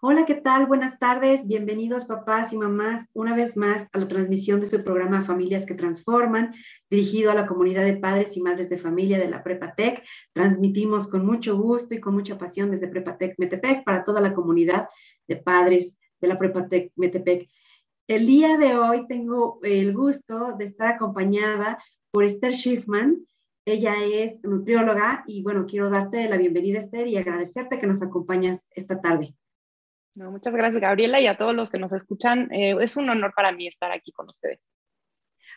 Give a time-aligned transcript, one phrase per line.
[0.00, 0.66] Hola, ¿qué tal?
[0.66, 1.48] Buenas tardes.
[1.48, 5.74] Bienvenidos papás y mamás una vez más a la transmisión de su programa Familias que
[5.74, 6.54] Transforman,
[6.88, 10.04] dirigido a la comunidad de padres y madres de familia de la Prepatec.
[10.32, 14.88] Transmitimos con mucho gusto y con mucha pasión desde Prepatec Metepec para toda la comunidad
[15.26, 17.48] de padres de la Prepatec Metepec.
[18.06, 23.26] El día de hoy tengo el gusto de estar acompañada por Esther Schiffman.
[23.64, 28.68] Ella es nutrióloga y bueno, quiero darte la bienvenida Esther y agradecerte que nos acompañas
[28.76, 29.34] esta tarde
[30.16, 32.52] muchas gracias, Gabriela, y a todos los que nos escuchan.
[32.52, 34.60] Eh, es un honor para mí estar aquí con ustedes.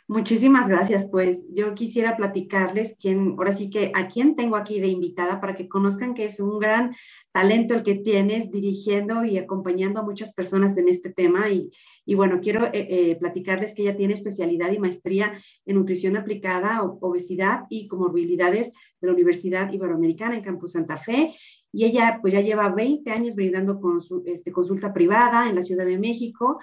[0.08, 1.05] Muchísimas gracias.
[1.09, 5.56] Pues yo quisiera platicarles quién, ahora sí que a quién tengo aquí de invitada para
[5.56, 6.94] que conozcan que es un gran
[7.32, 11.50] talento el que tienes dirigiendo y acompañando a muchas personas en este tema.
[11.50, 11.72] Y,
[12.06, 16.84] y bueno, quiero eh, eh, platicarles que ella tiene especialidad y maestría en nutrición aplicada,
[16.84, 21.34] obesidad y comorbilidades de la Universidad Iberoamericana en Campus Santa Fe
[21.71, 25.63] y ella pues ya lleva 20 años brindando con su, este, consulta privada en la
[25.63, 26.59] Ciudad de México.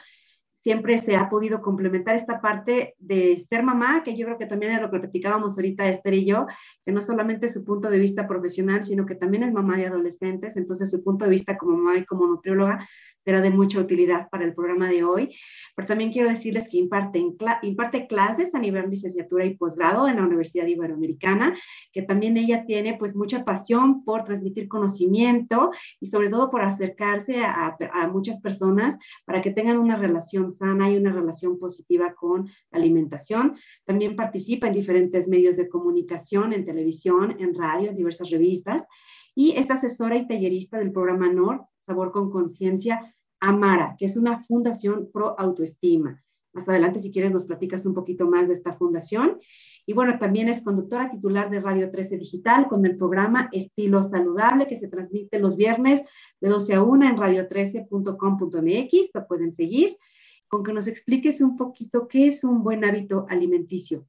[0.50, 4.72] Siempre se ha podido complementar esta parte de ser mamá, que yo creo que también
[4.72, 6.46] es lo que platicábamos ahorita Esther y yo,
[6.84, 10.56] que no solamente su punto de vista profesional, sino que también es mamá de adolescentes,
[10.56, 12.86] entonces su punto de vista como mamá y como nutrióloga
[13.28, 15.36] será de mucha utilidad para el programa de hoy.
[15.76, 17.22] Pero también quiero decirles que imparte,
[17.60, 21.54] imparte clases a nivel licenciatura y posgrado en la Universidad Iberoamericana,
[21.92, 27.44] que también ella tiene pues mucha pasión por transmitir conocimiento y sobre todo por acercarse
[27.44, 32.46] a, a muchas personas para que tengan una relación sana y una relación positiva con
[32.70, 33.56] la alimentación.
[33.84, 38.84] También participa en diferentes medios de comunicación, en televisión, en radio, en diversas revistas
[39.34, 44.44] y es asesora y tallerista del programa NOR, Sabor con Conciencia, Amara, que es una
[44.44, 46.22] fundación pro autoestima.
[46.52, 49.38] Más adelante, si quieres, nos platicas un poquito más de esta fundación.
[49.86, 54.66] Y bueno, también es conductora titular de Radio 13 Digital con el programa Estilo Saludable
[54.66, 56.02] que se transmite los viernes
[56.40, 59.10] de 12 a 1 en radio13.com.mx.
[59.14, 59.96] Lo pueden seguir.
[60.48, 64.06] Con que nos expliques un poquito qué es un buen hábito alimenticio.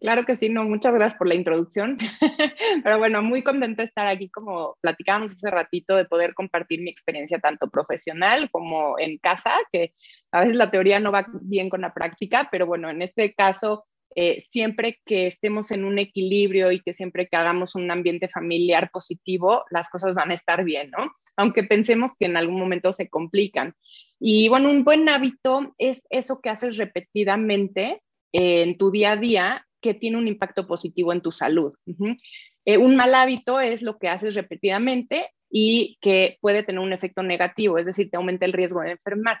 [0.00, 1.98] Claro que sí, no, muchas gracias por la introducción.
[2.84, 6.90] Pero bueno, muy contenta de estar aquí, como platicábamos hace ratito, de poder compartir mi
[6.90, 9.94] experiencia tanto profesional como en casa, que
[10.30, 13.84] a veces la teoría no va bien con la práctica, pero bueno, en este caso,
[14.14, 18.90] eh, siempre que estemos en un equilibrio y que siempre que hagamos un ambiente familiar
[18.90, 21.10] positivo, las cosas van a estar bien, ¿no?
[21.36, 23.74] Aunque pensemos que en algún momento se complican.
[24.20, 28.02] Y bueno, un buen hábito es eso que haces repetidamente
[28.32, 31.74] en tu día a día que tiene un impacto positivo en tu salud.
[32.64, 37.22] Eh, un mal hábito es lo que haces repetidamente y que puede tener un efecto
[37.22, 39.40] negativo, es decir, te aumenta el riesgo de enfermar.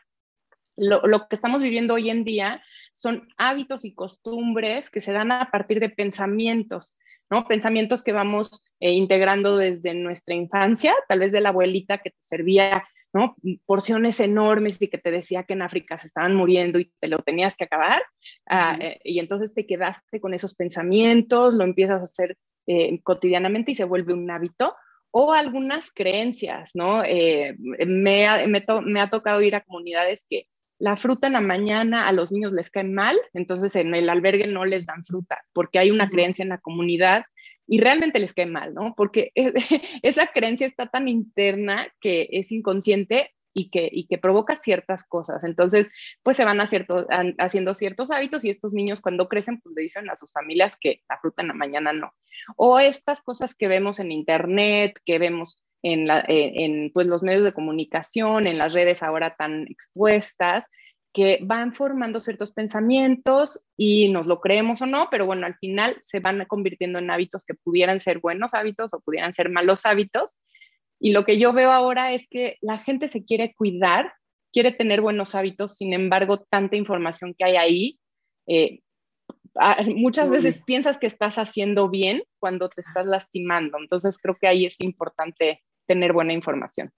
[0.76, 2.62] Lo, que estamos viviendo hoy en día
[2.94, 6.96] son hábitos y costumbres que se dan a partir de pensamientos,
[7.28, 7.46] ¿no?
[7.48, 12.16] Pensamientos que vamos eh, integrando desde nuestra infancia, tal vez de la abuelita que te
[12.20, 13.36] servía ¿no?
[13.66, 17.18] Porciones enormes y que te decía que en África se estaban muriendo y te lo
[17.18, 18.02] tenías que acabar.
[18.48, 22.36] Ah, eh, y entonces te quedaste con esos pensamientos, lo empiezas a hacer
[22.66, 24.74] eh, cotidianamente y se vuelve un hábito.
[25.10, 27.02] O algunas creencias, ¿no?
[27.02, 30.46] Eh, me, me ha tocado ir a comunidades que
[30.78, 34.46] la fruta en la mañana a los niños les cae mal, entonces en el albergue
[34.46, 37.24] no les dan fruta, porque hay una creencia en la comunidad
[37.68, 38.94] y realmente les cae mal, ¿no?
[38.96, 39.30] Porque
[40.02, 45.44] esa creencia está tan interna que es inconsciente y que, y que provoca ciertas cosas.
[45.44, 45.88] Entonces,
[46.22, 50.16] pues se van haciendo ciertos hábitos y estos niños cuando crecen, pues le dicen a
[50.16, 52.12] sus familias que la fruta en la mañana no.
[52.56, 57.44] O estas cosas que vemos en internet, que vemos en, la, en pues, los medios
[57.44, 60.66] de comunicación, en las redes ahora tan expuestas,
[61.12, 65.98] que van formando ciertos pensamientos y nos lo creemos o no, pero bueno, al final
[66.02, 70.36] se van convirtiendo en hábitos que pudieran ser buenos hábitos o pudieran ser malos hábitos.
[71.00, 74.12] Y lo que yo veo ahora es que la gente se quiere cuidar,
[74.52, 78.00] quiere tener buenos hábitos, sin embargo, tanta información que hay ahí,
[78.46, 78.80] eh,
[79.94, 83.78] muchas veces piensas que estás haciendo bien cuando te estás lastimando.
[83.78, 86.92] Entonces creo que ahí es importante tener buena información.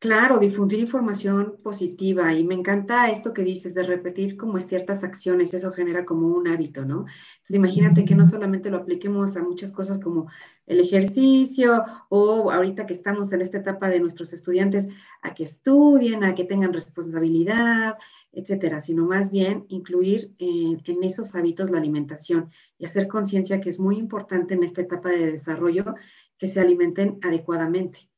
[0.00, 5.52] Claro, difundir información positiva y me encanta esto que dices de repetir como ciertas acciones,
[5.52, 7.00] eso genera como un hábito, ¿no?
[7.00, 10.30] Entonces imagínate que no solamente lo apliquemos a muchas cosas como
[10.66, 14.88] el ejercicio o ahorita que estamos en esta etapa de nuestros estudiantes
[15.20, 17.96] a que estudien, a que tengan responsabilidad,
[18.32, 23.68] etcétera, sino más bien incluir eh, en esos hábitos la alimentación y hacer conciencia que
[23.68, 25.94] es muy importante en esta etapa de desarrollo
[26.38, 28.09] que se alimenten adecuadamente.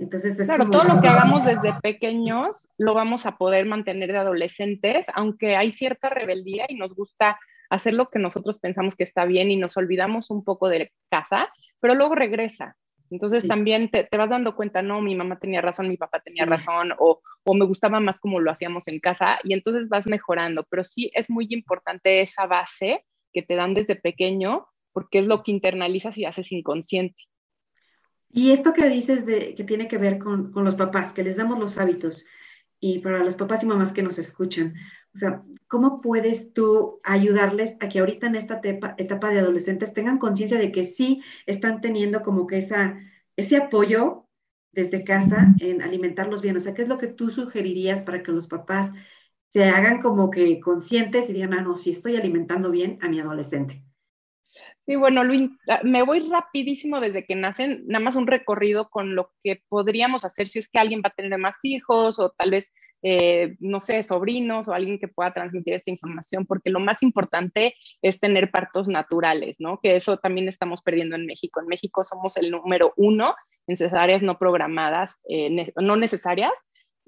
[0.00, 5.04] Entonces, claro, todo lo que hagamos desde pequeños lo vamos a poder mantener de adolescentes,
[5.14, 7.38] aunque hay cierta rebeldía y nos gusta
[7.68, 11.52] hacer lo que nosotros pensamos que está bien y nos olvidamos un poco de casa,
[11.80, 12.76] pero luego regresa.
[13.10, 16.92] Entonces también te, vas dando cuenta, no, mi mamá tenía razón, mi papá tenía razón,
[16.98, 20.64] o, o, me gustaba más como lo hacíamos en casa, y entonces vas mejorando.
[20.70, 23.04] Pero sí es muy importante esa base
[23.34, 27.22] que te dan desde pequeño, porque es lo que internalizas y haces inconsciente.
[28.32, 31.58] Y esto que dices de, que tiene que ver con, los papás, que les damos
[31.58, 32.26] los hábitos,
[32.78, 34.74] y para los papás y mamás que nos escuchan,
[35.14, 38.60] o sea, ¿cómo puedes tú ayudarles a que ahorita en esta
[38.96, 42.98] etapa de adolescentes tengan conciencia de que sí están teniendo como que esa,
[43.36, 44.26] ese apoyo
[44.72, 46.56] desde casa en alimentarlos bien?
[46.56, 48.92] O sea, ¿qué es lo que tú sugerirías para que los papás
[49.52, 53.20] se hagan como que conscientes y digan, ah, no, sí estoy alimentando bien a mi
[53.20, 53.84] adolescente?
[54.90, 55.22] Sí, bueno,
[55.68, 60.24] ah, me voy rapidísimo desde que nacen, nada más un recorrido con lo que podríamos
[60.24, 62.72] hacer si es que alguien va a tener más hijos o tal vez,
[63.02, 67.76] eh, no sé, sobrinos o alguien que pueda transmitir esta información, porque lo más importante
[68.02, 69.78] es tener partos naturales, ¿no?
[69.80, 71.60] Que eso también estamos perdiendo en México.
[71.60, 73.36] En México somos el número uno
[73.68, 76.50] en cesáreas no programadas, eh, no necesarias,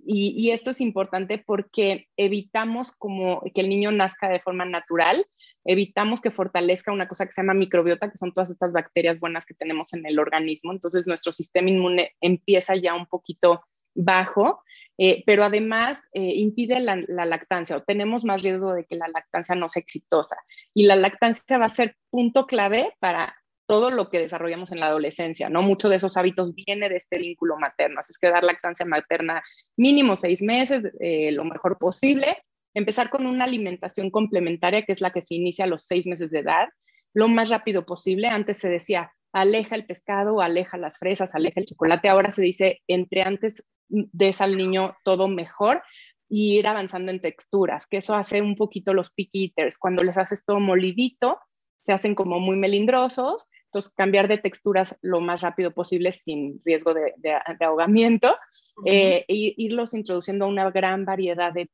[0.04, 5.26] y, esto es importante porque evitamos como que el niño nazca de forma natural,
[5.64, 9.46] evitamos que fortalezca una cosa que se llama microbiota, que son todas estas bacterias buenas
[9.46, 10.72] que tenemos en el organismo.
[10.72, 13.62] Entonces nuestro sistema inmune empieza ya un poquito
[13.94, 14.62] bajo,
[14.98, 19.08] eh, pero además eh, impide la, la, lactancia o tenemos más riesgo de que la
[19.08, 20.36] lactancia no sea exitosa.
[20.74, 24.86] Y la lactancia va a ser punto clave para todo lo que desarrollamos en la
[24.86, 25.62] adolescencia, ¿no?
[25.62, 29.42] Mucho de esos hábitos viene de este vínculo materno, así es que dar lactancia materna
[29.76, 32.36] mínimo seis meses, eh, lo mejor posible,
[32.74, 36.30] empezar con una alimentación complementaria, que es la que se inicia a los seis meses
[36.30, 36.68] de edad,
[37.14, 38.28] lo más rápido posible.
[38.28, 42.80] Antes se decía, aleja el pescado, aleja las fresas, aleja el chocolate, ahora se dice,
[42.86, 45.82] entre antes des al niño todo mejor
[46.28, 50.16] y ir avanzando en texturas, que eso hace un poquito los picky eaters, cuando les
[50.16, 51.38] haces todo molidito,
[51.82, 56.92] se hacen como muy melindrosos, entonces, cambiar de texturas lo más rápido posible sin riesgo
[56.92, 57.14] de,
[57.58, 58.36] ahogamiento
[58.84, 61.70] e irlos introduciendo a una gran variedad de,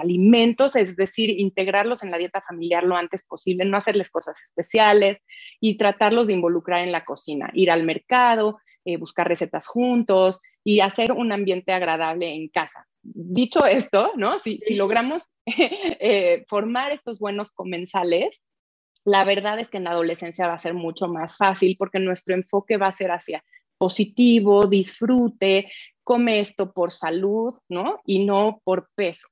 [0.00, 5.18] alimentos, es decir, integrarlos en la dieta familiar lo antes posible, no hacerles cosas especiales
[5.60, 10.80] y tratarlos de involucrar en la cocina, ir al mercado, eh, buscar recetas juntos y
[10.80, 12.86] hacer un ambiente agradable en casa.
[13.02, 14.38] Dicho esto, ¿no?
[14.38, 18.42] Si, si logramos eh, formar estos buenos comensales,
[19.04, 22.34] la verdad es que en la adolescencia va a ser mucho más fácil porque nuestro
[22.34, 23.42] enfoque va a ser hacia
[23.78, 25.70] positivo, disfrute,
[26.04, 28.00] come esto por salud, ¿no?
[28.04, 29.28] Y no por peso.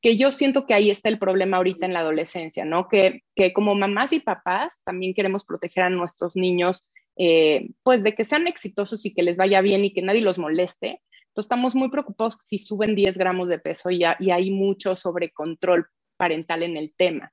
[0.00, 2.88] Que yo siento que ahí está el problema ahorita en la adolescencia, ¿no?
[2.88, 3.22] Que,
[3.54, 6.82] como mamás y papás también queremos proteger a nuestros niños,
[7.16, 10.38] eh, pues de que sean exitosos y que les vaya bien y que nadie los
[10.38, 11.00] moleste.
[11.28, 15.30] Entonces estamos muy preocupados si suben 10 gramos de peso y, y hay mucho sobre
[15.30, 15.86] control
[16.16, 17.32] parental en el tema.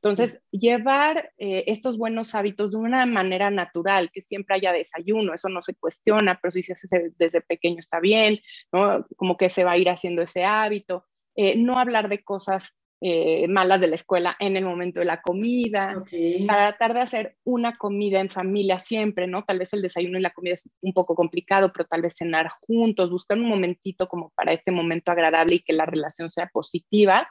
[0.00, 5.48] Entonces, llevar eh, estos buenos hábitos de una manera natural, que siempre haya desayuno, eso
[5.48, 8.38] no se cuestiona, pero si se hace desde pequeño está bien,
[8.72, 9.04] ¿no?
[9.16, 11.04] Como que se va a ir haciendo ese hábito.
[11.34, 15.20] Eh, no hablar de cosas eh, malas de la escuela en el momento de la
[15.20, 16.02] comida,
[16.46, 19.44] tratar de hacer una comida en familia siempre, ¿no?
[19.44, 22.50] Tal vez el desayuno y la comida es un poco complicado, pero tal vez cenar
[22.66, 27.28] juntos, buscar un momentito como para este momento agradable y que la relación sea positiva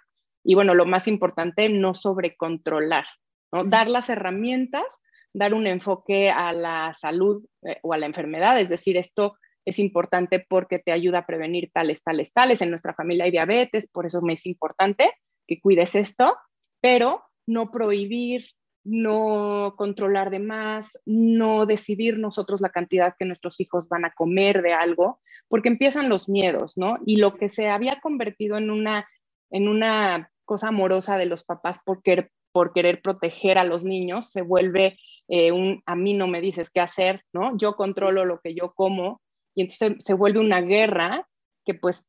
[0.48, 3.06] y bueno, lo más importante, no sobrecontrolar,
[3.52, 3.66] ¿no?
[3.66, 5.02] dar las herramientas,
[5.34, 9.78] dar un enfoque a la salud eh, o a la enfermedad, es decir, esto es
[9.78, 12.62] importante porque te ayuda a prevenir tales, tales, tales.
[12.62, 15.12] En nuestra familia hay diabetes, por eso me es importante
[15.46, 16.38] que cuides esto,
[16.80, 18.46] pero no prohibir,
[18.86, 24.62] no controlar de más, no decidir nosotros la cantidad que nuestros hijos van a comer
[24.62, 27.00] de algo, porque empiezan los miedos, ¿no?
[27.06, 29.06] Y lo que se había convertido en una,
[29.52, 34.32] en una cosa amorosa de los papás por querer, por querer proteger a los niños,
[34.32, 37.56] se vuelve eh, un a mí no me dices qué hacer, ¿no?
[37.58, 39.22] Yo controlo lo que yo como
[39.54, 41.28] y entonces se vuelve una guerra
[41.66, 42.08] que pues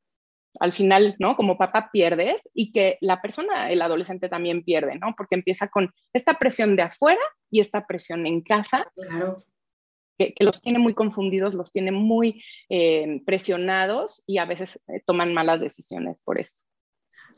[0.60, 1.36] al final, ¿no?
[1.36, 5.14] Como papá pierdes y que la persona, el adolescente también pierde, ¿no?
[5.16, 8.90] Porque empieza con esta presión de afuera y esta presión en casa.
[10.18, 15.32] Que, los tiene muy confundidos, los tiene muy eh, presionados y a veces eh, toman
[15.32, 16.60] malas decisiones por esto.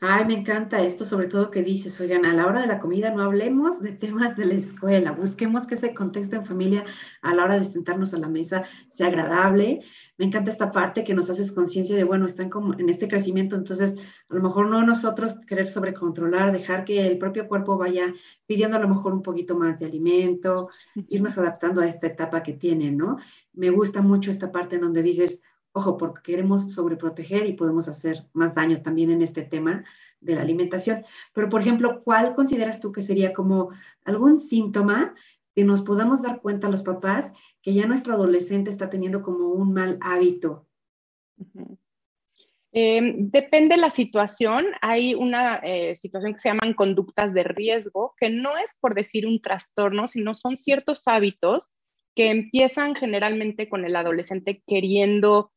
[0.03, 3.11] Ay, me encanta esto, sobre todo que dices, oigan, a la hora de la comida
[3.11, 6.85] no hablemos de temas de la escuela, busquemos que ese contexto en familia
[7.21, 9.81] a la hora de sentarnos a la mesa sea agradable.
[10.17, 13.55] Me encanta esta parte que nos haces conciencia de, bueno, están como en este crecimiento,
[13.55, 13.95] entonces
[14.27, 18.11] a lo mejor no nosotros querer sobrecontrolar, dejar que el propio cuerpo vaya
[18.47, 20.69] pidiendo a lo mejor un poquito más de alimento,
[21.09, 23.17] irnos adaptando a esta etapa que tienen, ¿no?
[23.53, 28.25] Me gusta mucho esta parte en donde dices, ojo, porque queremos sobreproteger y podemos hacer
[28.33, 29.83] más daño también en este tema
[30.19, 31.03] de la alimentación.
[31.33, 33.71] Pero, por ejemplo, ¿cuál consideras tú que sería como
[34.05, 35.15] algún síntoma
[35.53, 39.73] que nos podamos dar cuenta los papás que ya nuestro adolescente está teniendo como un
[39.73, 40.67] mal hábito?
[42.73, 44.65] Em, depende de la situación.
[44.81, 49.27] Hay una eh, situación que se llaman conductas de riesgo, que no es por decir
[49.27, 51.69] un trastorno, sino son ciertos hábitos
[52.15, 55.51] que empiezan generalmente con el adolescente queriendo,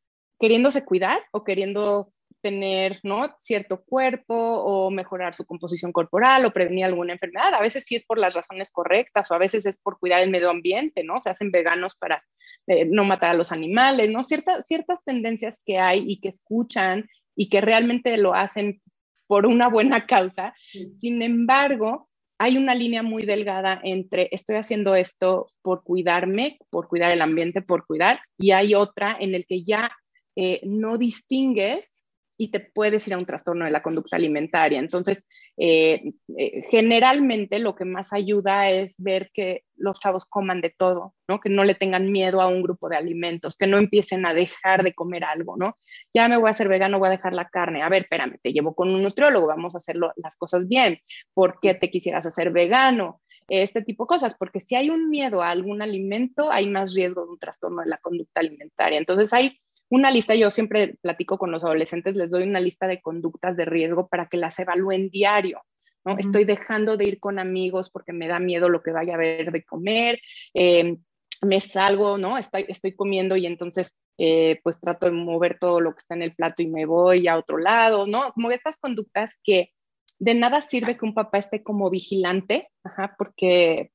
[0.45, 3.35] queriéndose cuidar o queriendo tener ¿no?
[3.39, 7.55] cierto cuerpo o mejorar su composición corporal o prevenir alguna enfermedad.
[7.55, 10.29] A veces sí es por las razones correctas o a veces es por cuidar el
[10.29, 11.19] medio ambiente, ¿no?
[11.19, 12.23] Se hacen veganos para
[12.67, 14.23] eh, no matar a los animales, ¿no?
[14.23, 18.83] Ciertas, ciertas tendencias que hay y que escuchan y que realmente lo hacen
[19.27, 20.53] por una buena causa.
[20.99, 27.13] Sin embargo, hay una línea muy delgada entre estoy haciendo esto por cuidarme, por cuidar
[27.13, 29.91] el ambiente, por cuidar, y hay otra en el que ya
[30.37, 32.05] eh, no distingues
[32.37, 34.79] y te puedes ir a un trastorno de la conducta alimentaria.
[34.79, 35.27] Entonces,
[35.57, 41.15] eh, eh, generalmente lo que más ayuda es ver que los chavos coman de todo,
[41.29, 41.39] ¿no?
[41.41, 44.83] Que no le tengan miedo a un grupo de alimentos, que no empiecen a dejar
[44.83, 45.79] de comer algo, ¿no?
[46.13, 47.83] Ya me voy a hacer vegano, voy a dejar la carne.
[47.83, 50.99] A ver, espérame, te llevo con un nutriólogo, vamos a hacer las cosas bien.
[51.35, 53.21] ¿Por qué te quisieras hacer vegano?
[53.47, 57.27] Este tipo de cosas, porque si hay un miedo a algún alimento, hay más riesgo
[57.27, 58.99] de un trastorno de la conducta alimentaria.
[58.99, 59.59] Entonces, hay
[59.91, 63.65] una lista, yo siempre platico con los adolescentes, les doy una lista de conductas de
[63.65, 65.63] riesgo para que las evalúen diario.
[66.05, 66.19] ¿no?
[66.19, 69.53] Estoy dejando de ir con amigos porque me da miedo lo que vaya a haber
[69.53, 70.21] de comer.
[70.53, 70.99] Em,
[71.43, 72.39] me salgo, ¿no?
[72.39, 76.23] Estoy, estoy comiendo y entonces eh, pues trato de mover todo lo que está en
[76.23, 78.33] el plato y me voy a otro lado, ¿no?
[78.33, 79.71] Como estas conductas que
[80.19, 83.91] de nada sirve que un papá esté como vigilante, ajá, porque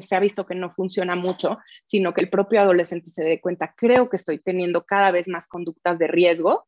[0.00, 3.74] se ha visto que no funciona mucho, sino que el propio adolescente se dé cuenta,
[3.76, 6.66] creo que estoy teniendo cada vez más conductas de riesgo,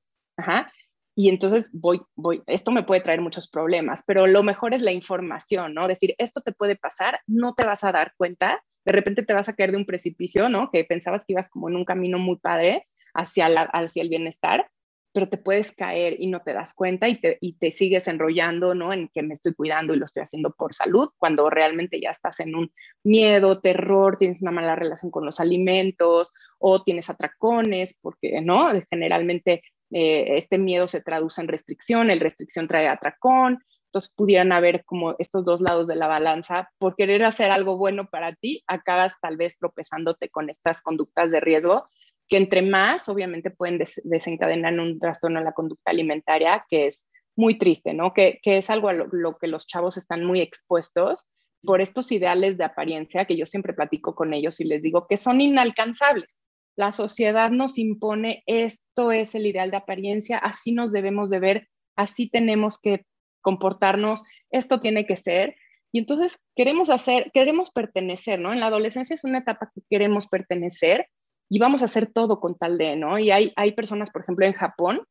[1.16, 4.92] y entonces voy, voy, esto me puede traer muchos problemas, pero lo mejor es la
[4.92, 5.86] información, ¿no?
[5.86, 9.48] Decir, esto te puede pasar, no te vas a dar cuenta, de repente te vas
[9.48, 10.70] a caer de un precipicio, ¿no?
[10.72, 14.68] Que pensabas que ibas como en un camino muy padre hacia, la, hacia el bienestar,
[15.14, 18.92] pero te puedes caer y no te das cuenta y te, te sigues enrollando, ¿no?
[18.92, 22.40] En que me estoy cuidando y lo estoy haciendo por salud, cuando realmente ya estás
[22.40, 22.72] en un
[23.04, 28.70] miedo, terror, tienes una mala relación con los alimentos o tienes atracones, porque, ¿no?
[28.90, 34.84] Generalmente eh, este miedo se traduce en restricción, el restricción trae atracón, entonces pudieran haber
[34.84, 39.14] como estos dos lados de la balanza, por querer hacer algo bueno para ti, acabas
[39.20, 41.88] tal vez tropezándote con estas conductas de riesgo
[42.28, 47.58] que entre más, obviamente, pueden desencadenar un trastorno en la conducta alimentaria, que es muy
[47.58, 48.12] triste, ¿no?
[48.14, 51.26] Que, es algo a lo, que los chavos están muy expuestos
[51.62, 55.16] por estos ideales de apariencia que yo siempre platico con ellos y les digo que
[55.16, 56.42] son inalcanzables.
[56.76, 61.68] La sociedad nos impone esto es el ideal de apariencia, así nos debemos de ver,
[61.96, 63.06] así tenemos que
[63.40, 65.56] comportarnos, esto tiene que ser.
[65.92, 68.52] Y entonces queremos hacer, queremos pertenecer, ¿no?
[68.52, 71.08] En la adolescencia es una etapa que queremos pertenecer
[71.48, 73.18] y vamos a hacer todo con tal de, ¿no?
[73.18, 75.06] Y hay, hay personas, por ejemplo, en Japón,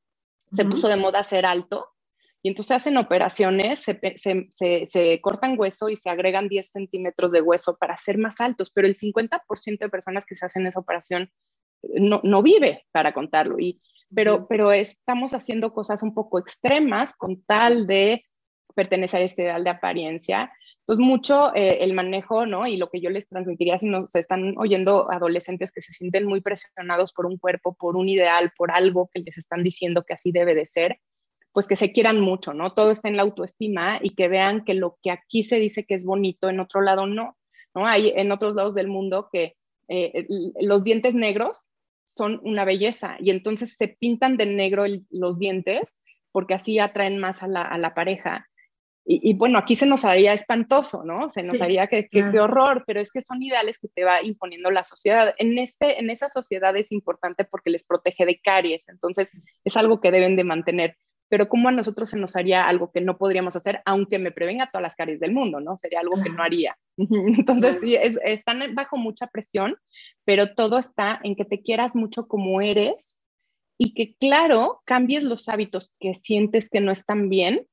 [0.52, 1.88] se puso de moda ser alto
[2.44, 7.42] y entonces hacen operaciones, se, se, se, cortan hueso y se agregan 10 centímetros de
[7.42, 11.32] hueso para ser más altos, pero el 50% de personas que se hacen esa operación
[11.82, 13.60] no, no vive para contarlo.
[13.60, 13.82] Y,
[14.14, 18.26] pero, pero estamos haciendo cosas un poco extremas con tal de
[18.76, 20.52] pertenecer a este ideal de apariencia
[20.86, 22.68] entonces, mucho eh, el manejo, ¿no?
[22.68, 26.42] Y lo que yo les transmitiría si nos están oyendo adolescentes que se sienten muy
[26.42, 30.34] presionados por un cuerpo, por un ideal, por algo que les están diciendo que así
[30.34, 31.00] debe de ser,
[31.54, 32.74] pues que se quieran mucho, ¿no?
[32.74, 35.94] Todo está en la autoestima y que vean que lo que aquí se dice que
[35.94, 37.38] es bonito, en otro lado no,
[37.74, 37.88] ¿no?
[37.88, 39.56] Hay en otros lados del mundo que
[39.88, 40.28] eh,
[40.60, 41.72] los dientes negros
[42.06, 45.98] son una belleza y entonces se pintan de negro los dientes
[46.34, 48.50] porque así atraen más a la, a la pareja
[49.06, 51.30] y, bueno, aquí se nos haría espantoso, ¿no?
[51.30, 54.72] Se nos haría que, qué horror, pero es que son ideales que te va imponiendo
[54.72, 55.36] la sociedad.
[55.40, 59.32] En, ese, en esa sociedad es importante porque les protege de caries, entonces
[59.66, 60.96] es algo que deben de mantener.
[61.28, 64.70] Pero ¿cómo a nosotros se nos haría algo que no podríamos hacer, aunque me prevenga
[64.72, 65.76] todas las caries del mundo, ¿no?
[65.76, 66.78] Sería algo que no haría.
[66.98, 69.76] Entonces, sí, están bajo mucha presión,
[70.24, 73.20] pero todo está en que te quieras mucho como eres
[73.78, 77.68] y que, claro, cambies los hábitos que sientes que no están bien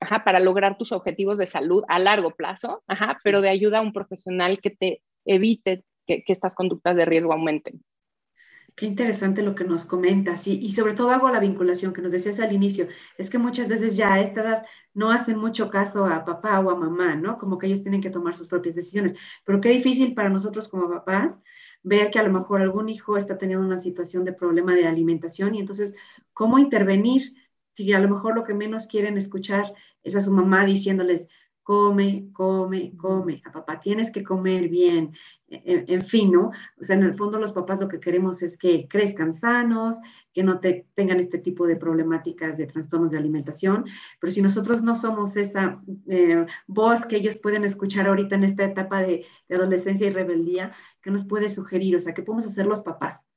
[0.00, 3.82] ajá, para lograr tus objetivos de salud a largo plazo, ajá, pero de ayuda a
[3.82, 7.84] un profesional que te evite que, estas conductas de riesgo aumenten.
[8.76, 12.12] Qué interesante lo que nos comentas y, y, sobre todo hago la vinculación que nos
[12.12, 12.88] decías al inicio,
[13.18, 16.70] es que muchas veces ya a esta edad no hacen mucho caso a papá o
[16.70, 17.36] a mamá, ¿no?
[17.36, 20.88] Como que ellos tienen que tomar sus propias decisiones, pero qué difícil para nosotros como
[20.88, 21.42] papás
[21.82, 25.54] ver que a lo mejor algún hijo está teniendo una situación de problema de alimentación
[25.54, 25.94] y entonces,
[26.32, 27.34] ¿cómo intervenir?
[27.72, 29.72] Si a lo mejor lo que menos quieren escuchar
[30.02, 31.28] es a su mamá diciéndoles,
[31.70, 35.12] come, come, come, a papá tienes que comer bien,
[35.46, 36.50] en, fin, ¿no?
[36.80, 39.96] O sea, en el fondo los papás lo que queremos es que crezcan sanos,
[40.32, 43.84] que no te, tengan este tipo de problemáticas de trastornos de alimentación,
[44.20, 48.64] pero si nosotros no somos esa eh, voz que ellos pueden escuchar ahorita en esta
[48.64, 50.72] etapa de, de adolescencia y rebeldía,
[51.02, 51.94] ¿qué nos puede sugerir?
[51.94, 53.30] O sea, ¿qué podemos hacer los papás?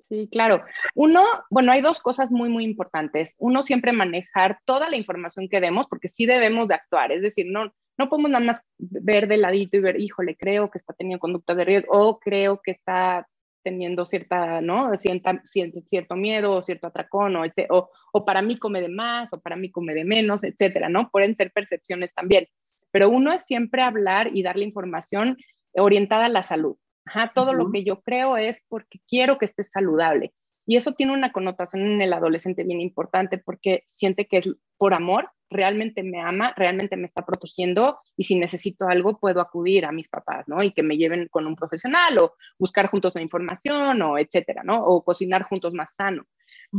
[0.00, 0.64] Sí, claro.
[0.94, 3.36] Uno, bueno, hay dos cosas muy, muy importantes.
[3.38, 7.12] Uno, siempre manejar toda la información que demos, porque sí debemos de actuar.
[7.12, 10.78] Es decir, no, no podemos nada más ver de ladito y ver, híjole, creo que
[10.78, 13.28] está teniendo conductas de riesgo o creo que está
[13.62, 14.96] teniendo cierta, ¿no?
[14.96, 19.32] Sienta, cierto miedo o cierto atracón o, ese, o, o, para mí come de más
[19.34, 21.10] o para mí come de menos, etcétera, ¿no?
[21.10, 22.46] Pueden ser percepciones también.
[22.90, 25.36] Pero uno es siempre hablar y darle información
[25.74, 26.76] orientada a la salud.
[27.10, 30.32] Ajá, todo lo que yo creo es porque quiero que estés saludable.
[30.64, 34.94] Y eso tiene una connotación en el adolescente bien importante porque siente que es por
[34.94, 39.90] amor, realmente me ama, realmente me está protegiendo y si necesito algo puedo acudir a
[39.90, 40.62] mis papás, ¿no?
[40.62, 44.84] Y que me lleven con un profesional o buscar juntos la información o etcétera, ¿no?
[44.84, 46.26] O cocinar juntos más sano.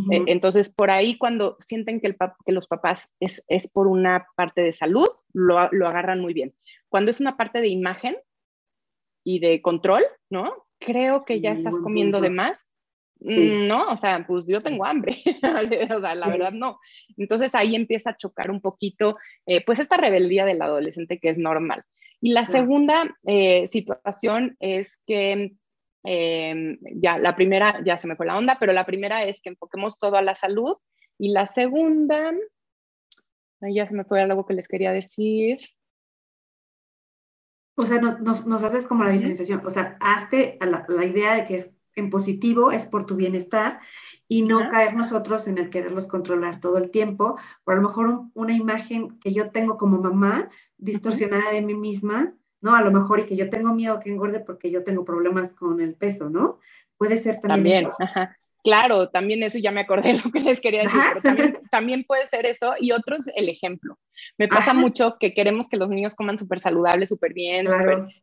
[0.09, 4.25] Eh, entonces, por ahí cuando sienten que, el que los papás es, es, por una
[4.37, 6.53] parte de salud, lo, lo agarran muy bien.
[6.87, 8.15] Cuando es una parte de imagen,
[9.23, 10.65] y de control, ¿no?
[10.79, 12.67] Creo que ya estás comiendo de más.
[13.19, 15.15] Mm, no, o sea, pues yo tengo hambre,
[15.95, 16.79] o sea, la verdad no.
[17.17, 21.37] Entonces ahí empieza a chocar un poquito, eh, pues esta rebeldía del adolescente que es
[21.37, 21.83] normal.
[22.19, 25.53] Y la segunda eh, situación es que
[26.03, 29.49] em, ya la primera, ya se me fue la onda, pero la primera es que
[29.49, 30.77] enfoquemos todo a la salud
[31.17, 32.31] y la segunda,
[33.61, 35.57] ya se me fue algo que les quería decir.
[37.81, 41.45] O sea, nos, nos, haces como la diferenciación, o sea, hazte la, la, idea de
[41.45, 43.79] que es en positivo, es por tu bienestar
[44.27, 48.21] y no caer nosotros en el quererlos controlar todo el tiempo, por a lo mejor
[48.35, 52.75] una imagen que yo tengo como mamá distorsionada de mí misma, ¿no?
[52.75, 55.81] A lo mejor y que yo tengo miedo que engorde porque yo tengo problemas con
[55.81, 56.59] el peso, ¿no?
[56.97, 57.85] Puede ser también.
[57.85, 58.37] También, ajá.
[58.63, 62.27] Claro, también eso ya me acordé de lo que les quería decir, pero también, puede
[62.27, 63.97] ser eso y otro es el ejemplo.
[64.37, 67.67] Me pasa mucho que queremos que los niños coman súper saludables, súper bien,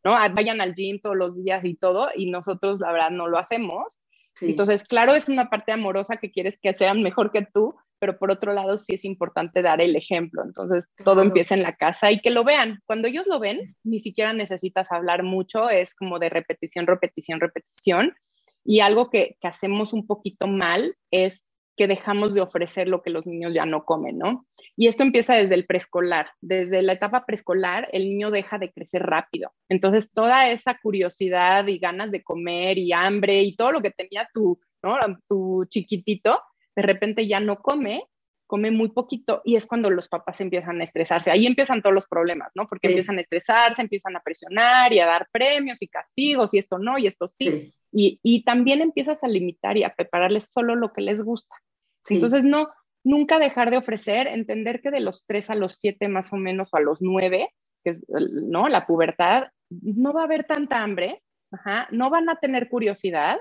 [0.04, 0.14] ¿no?
[0.14, 3.38] Ah, vayan al gym todos los días y todo y nosotros la verdad no lo
[3.38, 3.98] hacemos.
[4.40, 8.30] Entonces, claro, es una parte amorosa que quieres que sean mejor que tú, pero por
[8.30, 10.44] otro lado sí es importante dar el ejemplo.
[10.44, 12.80] Entonces, todo empieza en la casa y que lo vean.
[12.86, 18.14] Cuando ellos lo ven, ni siquiera necesitas hablar mucho, es como de repetición, repetición, repetición
[18.64, 21.44] y algo que, hacemos un poquito mal es
[21.76, 24.46] que dejamos de ofrecer lo que los niños ya no comen, ¿no?
[24.76, 26.30] Y esto empieza desde el preescolar.
[26.40, 29.52] Desde la etapa preescolar, el niño deja de crecer rápido.
[29.68, 34.28] Entonces, toda esa curiosidad y ganas de comer y hambre y todo lo que tenía
[34.34, 34.96] tu, ¿no?
[35.28, 36.42] tu chiquitito,
[36.74, 38.04] de repente ya no come
[38.48, 41.30] come muy poquito y es cuando los papás empiezan a estresarse.
[41.30, 42.66] Ahí empiezan todos los problemas, ¿no?
[42.66, 46.78] Porque empiezan a estresarse, empiezan a presionar y a dar premios y castigos y esto
[46.78, 47.72] no y esto sí.
[47.92, 51.54] Y, y, también empiezas a limitar y a prepararles solo lo que les gusta.
[52.08, 52.68] Entonces, no,
[53.04, 56.70] nunca dejar de ofrecer, entender que de los tres a los siete más o menos
[56.72, 57.50] o a los nueve,
[57.84, 58.68] que es, ¿no?
[58.68, 63.38] La pubertad, no va a haber tanta hambre, ajá, no van a tener curiosidad,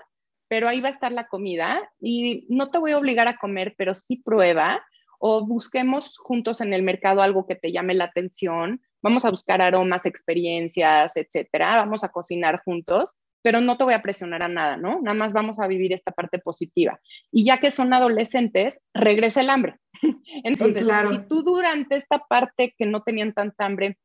[0.50, 3.74] pero ahí va a estar la comida y no te voy a obligar a comer,
[3.78, 4.84] pero sí prueba
[5.18, 9.62] o busquemos juntos en el mercado algo que te llame la atención, vamos a buscar
[9.62, 14.78] aromas, experiencias, etcétera, vamos a cocinar juntos, pero no te voy a presionar a nada,
[14.78, 15.00] ¿no?
[15.02, 17.00] Nada más vamos a vivir esta parte positiva.
[17.32, 19.78] Y ya que son adolescentes, regresa el hambre.
[20.44, 23.98] Entonces, si tú durante esta parte que no tenían tanta hambre,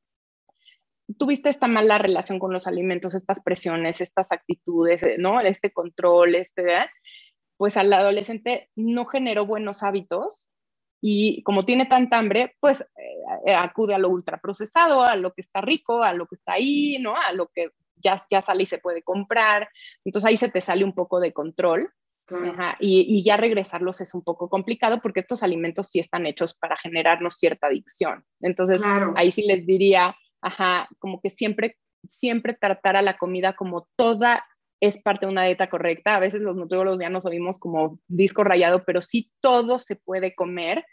[1.18, 5.40] tuviste esta mala relación con los alimentos, estas presiones, estas actitudes, ¿no?
[5.40, 6.86] Este control, este,
[7.56, 10.48] pues al adolescente no generó buenos hábitos,
[11.04, 12.86] y como tiene tanta hambre, pues eh,
[13.46, 16.98] eh, acude a lo ultraprocesado, a lo que está rico, a lo que está ahí,
[17.00, 17.16] ¿no?
[17.16, 19.68] A lo que ya, ya sale y se puede comprar.
[20.04, 21.92] Entonces ahí se te sale un poco de control.
[22.78, 27.36] y, ya regresarlos es un poco complicado porque estos alimentos sí están hechos para generarnos
[27.36, 28.24] cierta adicción.
[28.40, 28.80] Entonces
[29.16, 31.76] ahí sí les diría, ajá, como que siempre,
[32.08, 34.46] siempre tratar a la comida como toda
[34.82, 36.16] es parte de una dieta correcta.
[36.16, 40.34] A veces los nutriólogos ya nos oímos como disco rayado, pero sí todo se puede
[40.34, 40.84] comer,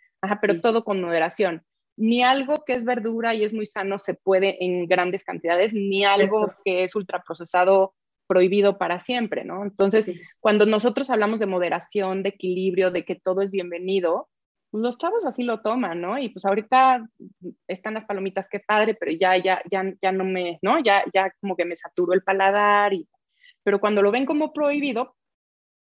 [0.41, 1.63] pero todo con moderación.
[1.97, 6.05] Ni algo que es verdura y es muy sano se puede en grandes cantidades, ni
[6.05, 7.95] algo que es ultraprocesado
[8.27, 9.63] prohibido para siempre, ¿no?
[9.63, 14.29] Entonces, cuando nosotros hablamos de moderación, de equilibrio, de que todo es bienvenido,
[14.69, 16.19] pues los chavos así lo toman, ¿no?
[16.19, 17.09] Y pues ahorita
[17.67, 20.77] están las palomitas, qué padre, pero ya, ya, ya, ya no me, ¿no?
[20.77, 23.09] Ya, ya como que me saturo el paladar y
[23.69, 25.15] pero cuando lo ven como prohibido,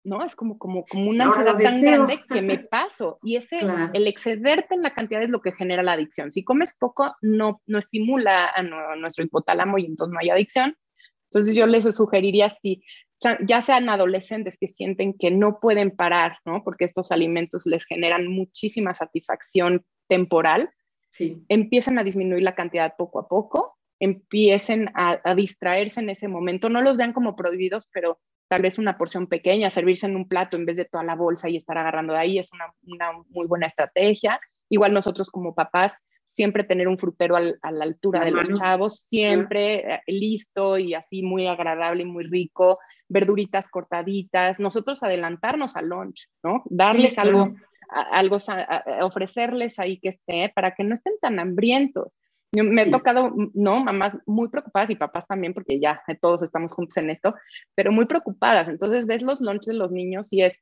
[0.04, 0.22] ¿no?
[0.22, 3.18] Es como, como, como una ansiedad tan grande que me paso.
[3.22, 3.60] Y ese,
[3.94, 6.30] el excederte en la cantidad es lo que genera la adicción.
[6.30, 8.62] Si comes poco, no, no estimula a,
[8.96, 10.76] nuestro hipotálamo y entonces no hay adicción.
[11.30, 12.82] Entonces yo les sugeriría si
[13.46, 16.62] ya sean adolescentes que sienten que no pueden parar, ¿no?
[16.64, 20.68] Porque estos alimentos les generan muchísima satisfacción temporal,
[21.12, 21.42] sí.
[21.48, 26.68] empiecen a disminuir la cantidad poco a poco, empiecen a, a, distraerse en ese momento,
[26.68, 30.56] no los vean como prohibidos, pero tal vez una porción pequeña, servirse en un plato
[30.56, 33.66] en vez de toda la bolsa y estar agarrando de ahí es una, muy buena
[33.66, 34.40] estrategia.
[34.70, 39.94] Igual nosotros como papás, siempre tener un frutero a la altura de los chavos, siempre
[39.94, 46.28] eh, listo y así muy agradable y muy rico, verduritas cortaditas, nosotros adelantarnos al lunch,
[46.42, 46.62] ¿no?
[46.66, 47.54] Darles algo,
[47.88, 48.36] algo,
[49.02, 52.18] ofrecerles ahí que esté para que no estén tan hambrientos
[52.52, 56.96] me he tocado, no, mamás muy preocupadas y papás también, porque ya todos estamos juntos
[56.96, 57.34] en esto,
[57.74, 58.68] pero muy preocupadas.
[58.68, 60.58] Entonces ves los lunches de los niños y es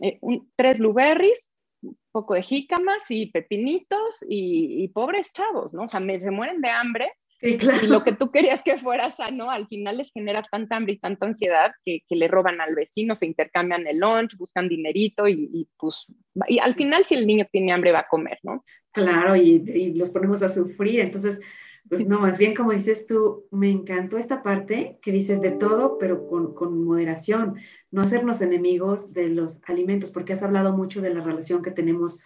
[0.00, 0.18] eh,
[0.56, 5.84] tres blueberries, un poco de jícamas y pepinitos y, pobres chavos, ¿no?
[5.84, 7.12] O sea, se mueren de hambre.
[7.40, 10.98] Y lo que tú querías que fuera sano, al final les genera tanta hambre y
[10.98, 15.68] tanta ansiedad que, le roban al vecino, se intercambian el lunch, buscan dinerito y, y,
[15.78, 16.06] pues,
[16.48, 18.64] y al final si el niño tiene hambre va a comer, ¿no?
[18.92, 21.00] Claro, y, los ponemos a sufrir.
[21.00, 21.40] Entonces,
[21.88, 25.96] pues no, más bien como dices tú, me encantó esta parte que dices de todo,
[25.98, 27.56] pero con, con, moderación,
[27.90, 32.18] no hacernos enemigos de los alimentos, porque has hablado mucho de la relación que tenemos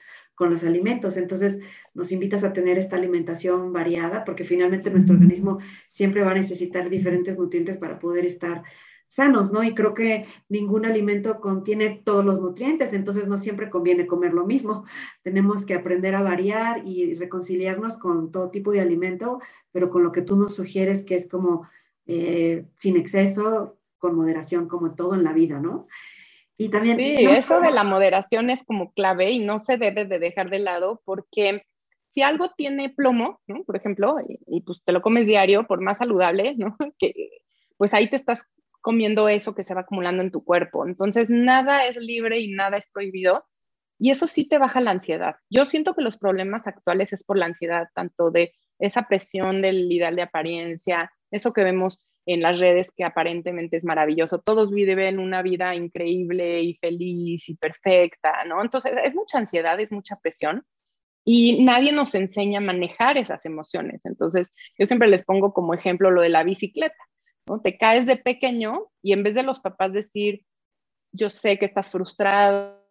[0.43, 1.17] con los alimentos.
[1.17, 1.61] Entonces,
[1.95, 6.91] nos invitas a tener esta alimentación variada, porque finalmente nuestro organismo siempre va a necesitar
[6.91, 8.65] diferentes nutrientes para poder estar
[9.07, 9.63] sanos, ¿no?
[9.63, 14.45] Y creo que ningún alimento contiene todos los nutrientes, entonces no siempre conviene comer lo
[14.45, 14.85] mismo.
[15.23, 19.39] Tenemos que aprender a variar y reconciliarnos con todo tipo de alimento,
[19.71, 21.69] pero con lo que tú nos sugieres, que es como
[22.07, 25.87] eh, sin exceso, con moderación, como todo en la vida, ¿no?
[26.57, 26.97] Y también...
[26.97, 30.59] Sí, eso de la moderación es como clave y no se debe de dejar de
[30.59, 31.63] lado porque
[32.09, 33.65] si algo tiene plomo, ¿no?
[33.65, 36.77] por ejemplo, y, y, pues te lo comes diario, por más saludable, ¿no?
[36.99, 37.15] que
[37.79, 38.45] pues ahí te estás
[38.83, 40.87] comiendo eso que se va acumulando en tu cuerpo.
[40.87, 43.47] Entonces, nada es libre y nada es prohibido.
[43.99, 45.37] Y eso sí te baja la ansiedad.
[45.49, 49.91] Yo siento que los problemas actuales es por la ansiedad, tanto de esa presión del
[49.91, 54.41] ideal de apariencia, eso que vemos en las redes que aparentemente es maravilloso.
[54.41, 58.63] Todos viven una vida increíble y feliz y perfecta, ¿no?
[58.63, 60.65] Entonces, es mucha ansiedad, es mucha presión
[61.25, 64.05] y nadie nos enseña a manejar esas emociones.
[64.07, 66.97] Entonces, yo siempre les pongo como ejemplo lo de la bicicleta.
[67.47, 67.61] ¿no?
[67.61, 70.45] Te caes de pequeño y en vez de los papás decir,
[71.13, 72.82] yo sé que estás frustrado,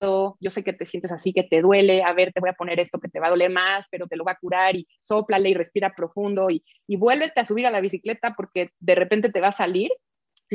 [0.00, 2.80] yo sé que te sientes así, que te duele, a ver, te voy a poner
[2.80, 5.50] esto que te va a doler más, pero te lo va a curar y sóplale
[5.50, 9.40] y respira profundo y, y vuélvete a subir a la bicicleta porque de repente te
[9.40, 9.90] va a salir.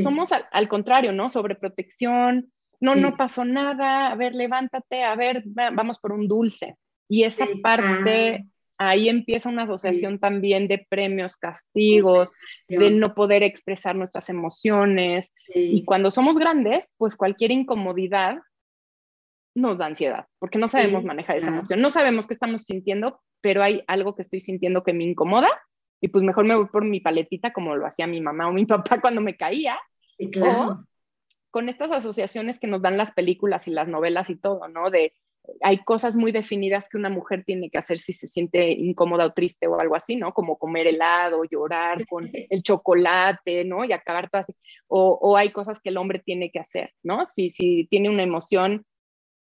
[0.01, 1.29] Somos al, contrario, ¿no?
[1.29, 6.75] Sobre protección, no, no pasó nada, a ver, levántate, a ver, vamos por un dulce.
[7.08, 12.29] Y esa parte ah ahí empieza una asociación también de premios, castigos,
[12.67, 15.32] de no poder expresar nuestras emociones.
[15.53, 18.38] Y cuando somos grandes, pues cualquier incomodidad
[19.56, 23.62] nos da ansiedad, porque no sabemos manejar esa emoción, no sabemos qué estamos sintiendo, pero
[23.62, 25.50] hay algo que estoy sintiendo que me incomoda
[26.02, 28.66] y pues mejor me voy por mi paletita como lo hacía mi mamá o mi
[28.66, 29.78] papá cuando me caía.
[30.42, 30.84] O
[31.54, 34.89] con estas asociaciones que nos dan las películas y las novelas y todo, ¿no?
[34.89, 35.13] De
[35.62, 39.34] hay cosas muy definidas que una mujer tiene que hacer si se siente incómoda o
[39.34, 40.34] triste o algo así, ¿no?
[40.34, 43.86] Como comer helado, llorar con el chocolate, ¿no?
[43.86, 44.54] Y acabar todo así.
[44.88, 47.24] O, hay cosas que el hombre tiene que hacer, ¿no?
[47.24, 48.86] Si, si tiene una emoción,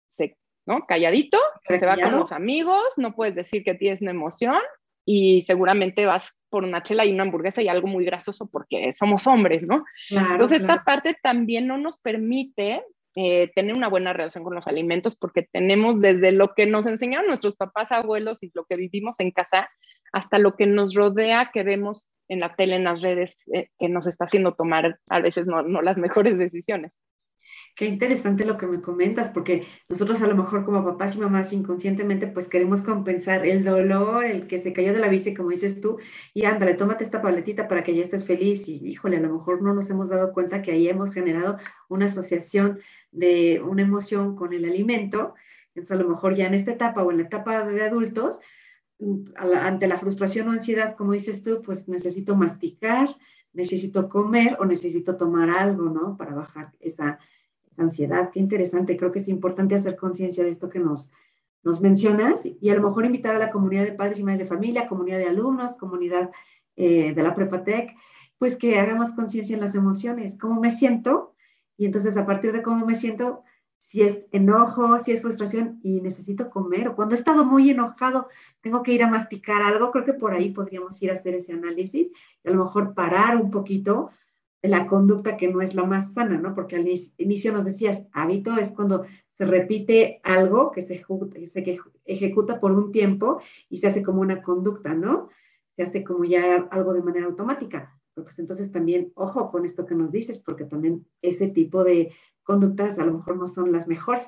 [0.07, 0.85] se, ¿no?
[0.85, 4.59] Calladito, se va con los amigos, no puedes decir que tienes una emoción
[5.05, 9.25] y seguramente vas por una chela y una hamburguesa y algo muy grasoso porque somos
[9.27, 9.85] hombres, ¿no?
[10.09, 12.83] Entonces, esta parte también no nos permite
[13.15, 17.27] eh, tener una buena relación con los alimentos porque tenemos desde lo que nos enseñaron
[17.27, 19.69] nuestros papás, abuelos y lo que vivimos en casa,
[20.11, 23.89] hasta lo que nos rodea, que vemos en la tele, en las redes, eh, que
[23.89, 26.97] nos está haciendo tomar a veces no, no las mejores decisiones.
[27.77, 31.53] Qué interesante lo que me comentas, porque nosotros a lo mejor como papás y mamás
[31.53, 35.79] inconscientemente pues queremos compensar el dolor, el que se cayó de la bici, como dices
[35.79, 35.99] tú,
[36.33, 39.61] y ándale, tómate esta paletita para que ya estés feliz y híjole, a lo mejor
[39.61, 42.79] no nos hemos dado cuenta que ahí hemos generado una asociación
[43.11, 45.35] de una emoción con el alimento.
[45.75, 48.39] Entonces a lo mejor ya en esta etapa o en la etapa de adultos,
[49.35, 53.15] ante la frustración o ansiedad, como dices tú, pues necesito masticar,
[53.53, 56.17] necesito comer o necesito tomar algo, ¿no?
[56.17, 57.19] Para bajar esa
[57.77, 58.29] ansiedad.
[58.31, 58.97] Qué interesante.
[58.97, 61.11] Creo que es importante hacer conciencia de esto que nos,
[61.63, 64.55] nos mencionas y a lo mejor invitar a la comunidad de padres y madres de
[64.55, 66.31] familia, comunidad de alumnos, comunidad
[66.75, 67.95] eh, de la Prepatec,
[68.37, 70.37] pues que hagamos conciencia en las emociones.
[70.37, 71.33] ¿Cómo me siento?
[71.77, 73.43] Y entonces a partir de cómo me siento,
[73.77, 78.27] si es enojo, si es frustración y necesito comer, o cuando he estado muy enojado,
[78.61, 81.53] tengo que ir a masticar algo, creo que por ahí podríamos ir a hacer ese
[81.53, 82.11] análisis
[82.43, 84.11] y a lo mejor parar un poquito
[84.61, 86.55] la conducta que no es la más sana, ¿no?
[86.55, 91.03] Porque al inicio nos decías, hábito es cuando se repite algo que se,
[91.47, 93.39] se ejecuta por un tiempo
[93.69, 95.29] y se hace como una conducta, ¿no?
[95.75, 97.99] Se hace como ya algo de manera automática.
[98.15, 102.11] pues entonces también, ojo con esto que nos dices, porque también ese tipo de
[102.43, 104.27] conductas a lo mejor no son las mejores.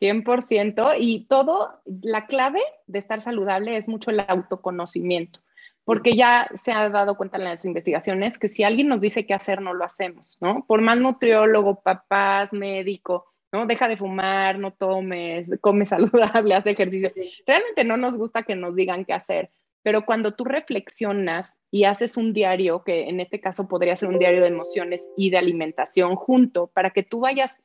[0.00, 5.40] 100% y todo, la clave de estar saludable es mucho el autoconocimiento
[5.88, 9.32] porque ya se ha dado cuenta en las investigaciones que si alguien nos dice qué
[9.32, 10.66] hacer, no lo hacemos, ¿no?
[10.66, 13.64] Por más nutriólogo, papás, médico, ¿no?
[13.64, 17.10] Deja de fumar, no tomes, come saludable, haz ejercicio.
[17.46, 19.48] Realmente no nos gusta que nos digan qué hacer,
[19.82, 24.18] pero cuando tú reflexionas y haces un diario, que en este caso podría ser un
[24.18, 27.62] diario de emociones y de alimentación junto, para que tú vayas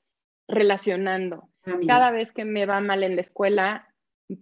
[0.47, 1.49] relacionando.
[1.65, 3.89] Ah, Cada vez que me va mal en la escuela,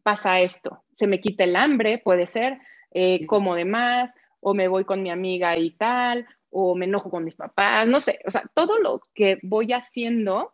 [0.04, 0.84] pasa esto.
[0.94, 2.60] Se me quita el hambre, puede ser,
[2.92, 7.10] eh, como de más, o me voy con mi amiga y tal, o me enojo
[7.10, 10.54] con mis papás, no sé, o sea, todo lo que voy haciendo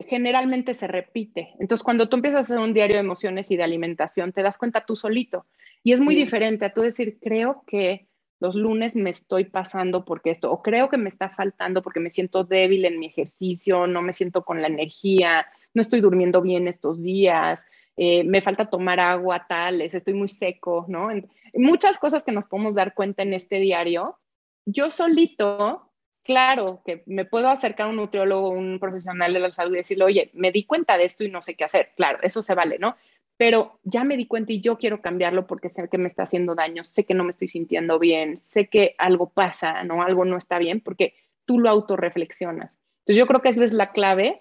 [0.00, 1.54] generalmente se repite.
[1.58, 4.58] Entonces, cuando tú empiezas a hacer un diario de emociones y de alimentación, te das
[4.58, 5.46] cuenta tú solito.
[5.82, 8.08] Y es muy diferente a tú decir, creo que
[8.40, 12.10] los lunes me estoy pasando porque esto, o creo que me está faltando porque me
[12.10, 16.68] siento débil en mi ejercicio, no me siento con la energía, no estoy durmiendo bien
[16.68, 17.64] estos días,
[17.96, 21.10] eh, me falta tomar agua, tales, estoy muy seco, ¿no?
[21.54, 24.18] muchas cosas que nos podemos dar cuenta en este diario.
[24.66, 25.92] Yo solito,
[26.24, 30.04] claro, que me puedo acercar a un nutriólogo, un profesional de la salud y decirle,
[30.04, 31.92] oye, me di cuenta de esto y no sé qué hacer.
[31.96, 32.96] Claro, eso se vale, ¿no?
[33.36, 36.54] Pero ya me di cuenta y yo quiero cambiarlo porque sé que me está haciendo
[36.54, 40.02] daño, sé que no me estoy sintiendo bien, sé que algo pasa, ¿no?
[40.02, 42.78] Algo no está bien porque tú lo autorreflexionas.
[43.00, 44.40] Entonces yo creo que esa es la clave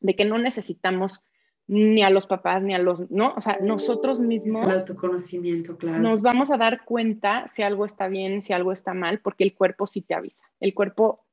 [0.00, 1.22] de que no necesitamos
[1.66, 3.32] ni a los papás, ni a los, ¿no?
[3.36, 4.66] O sea, nosotros mismos...
[4.66, 5.98] El autoconocimiento, claro.
[5.98, 9.54] Nos vamos a dar cuenta si algo está bien, si algo está mal, porque el
[9.54, 10.44] cuerpo sí te avisa.
[10.60, 11.24] El cuerpo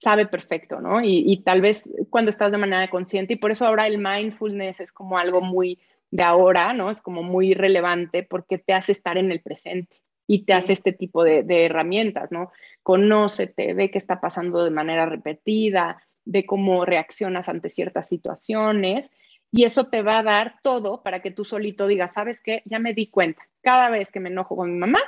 [0.00, 1.00] sabe perfecto, ¿no?
[1.00, 4.80] Y, y tal vez cuando estás de manera consciente, y por eso ahora el mindfulness
[4.80, 5.78] es como algo muy
[6.10, 6.90] de ahora, ¿no?
[6.90, 9.96] Es como muy relevante porque te hace estar en el presente
[10.26, 12.50] y te hace este tipo de, de herramientas, ¿no?
[12.82, 19.10] Conócete, ve qué está pasando de manera repetida, ve cómo reaccionas ante ciertas situaciones
[19.52, 22.62] y eso te va a dar todo para que tú solito digas, ¿sabes qué?
[22.64, 23.46] Ya me di cuenta.
[23.60, 24.98] Cada vez que me enojo con mi mamá,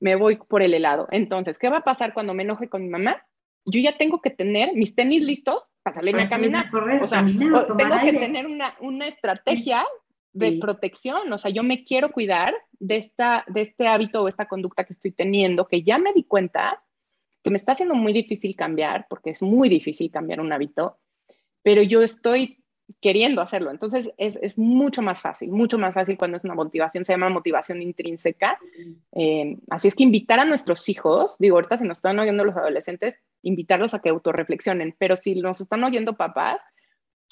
[0.00, 1.06] me voy por el helado.
[1.12, 3.24] Entonces, ¿qué va a pasar cuando me enoje con mi mamá?
[3.64, 6.66] Yo ya tengo que tener mis tenis listos para salirme a caminar.
[7.00, 7.66] o sea, tengo
[8.04, 9.84] que tener una, una estrategia
[10.32, 11.32] de protección.
[11.32, 14.94] O sea, yo me quiero cuidar de, esta, de este hábito o esta conducta que
[14.94, 16.82] estoy teniendo, que ya me di cuenta
[17.44, 20.98] que me está haciendo muy difícil cambiar, porque es muy difícil cambiar un hábito,
[21.62, 22.61] pero yo estoy
[23.00, 23.70] queriendo hacerlo.
[23.70, 27.82] Entonces es, mucho más fácil, mucho más fácil cuando es una motivación, se llama motivación
[27.82, 28.58] intrínseca.
[29.12, 32.56] Eh, así es que invitar a nuestros hijos, digo, ahorita si nos están oyendo los
[32.56, 36.62] adolescentes, invitarlos a que autorreflexionen, pero si nos están oyendo papás,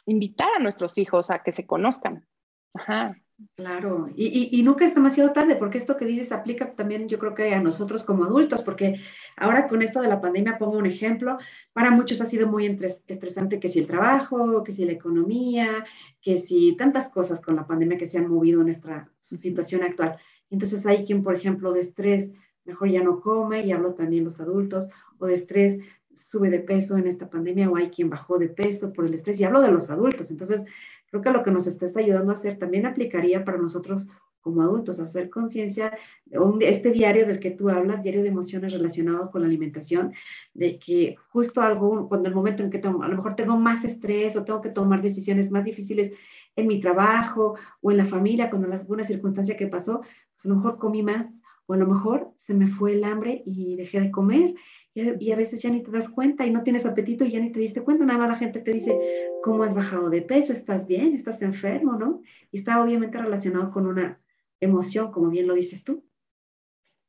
[0.07, 2.27] invitar a nuestros hijos a que se conozcan.
[2.75, 3.17] Ajá.
[3.57, 7.55] Claro, y, nunca es demasiado tarde, porque esto que dices aplica también yo creo que
[7.55, 9.01] a nosotros como adultos, porque
[9.37, 11.39] ahora con esto de la pandemia pongo un ejemplo,
[11.73, 15.85] para muchos ha sido muy estresante que si el trabajo, que si la economía,
[16.21, 20.17] que si tantas cosas con la pandemia que se han movido en nuestra situación actual.
[20.51, 22.33] Entonces hay quien, por ejemplo, de estrés
[22.65, 25.79] mejor ya no come, y hablo también los adultos, o de estrés
[26.15, 29.41] sube de peso en esta pandemia, o hay quien bajó de peso por el estrés,
[29.41, 30.31] y hablo de los adultos.
[30.31, 30.65] Entonces,
[31.11, 34.09] Creo que lo que nos está, ayudando a hacer también aplicaría para nosotros
[34.41, 35.93] como adultos, hacer conciencia
[36.25, 40.15] de este diario del que tú hablas, diario de emociones relacionado con la alimentación,
[40.55, 44.37] de que justo algo, cuando el momento en que a lo mejor tengo más estrés
[44.37, 46.13] o tengo que tomar decisiones más difíciles
[46.57, 50.57] en mi trabajo o en la familia, cuando alguna circunstancia que pasó, pues a lo
[50.57, 54.11] mejor comí más o a lo mejor se me fue el hambre y dejé de
[54.11, 54.55] comer
[54.93, 57.53] y a veces ya ni te das cuenta y no tienes apetito y ya ni
[57.53, 58.99] te diste cuenta, nada más la gente te dice,
[59.45, 60.53] ¿cómo has bajado de peso?
[60.53, 61.15] ¿Estás bien?
[61.15, 61.93] ¿Estás enfermo?
[61.93, 62.23] ¿No?
[62.51, 64.19] Y está obviamente relacionado con una
[64.59, 66.05] emoción, como bien lo dices tú.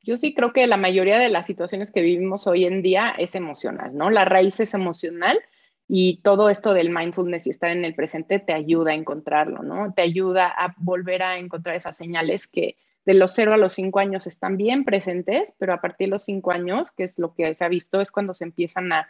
[0.03, 3.33] Yo sí creo que la mayoría de las situaciones que vivimos hoy en día es
[3.33, 4.11] emocional, ¿no?
[4.11, 5.39] La raíz es emocional
[5.87, 9.91] y todo esto del mindfulness y estar en el presente te ayuda a encontrarlo, ¿no?
[9.95, 13.99] Te ayuda a volver a encontrar esas señales que, de los 0 a los 5
[13.99, 17.53] años están bien presentes, pero a partir de los 5 años, que es lo que
[17.53, 19.09] se ha visto, es cuando se empiezan a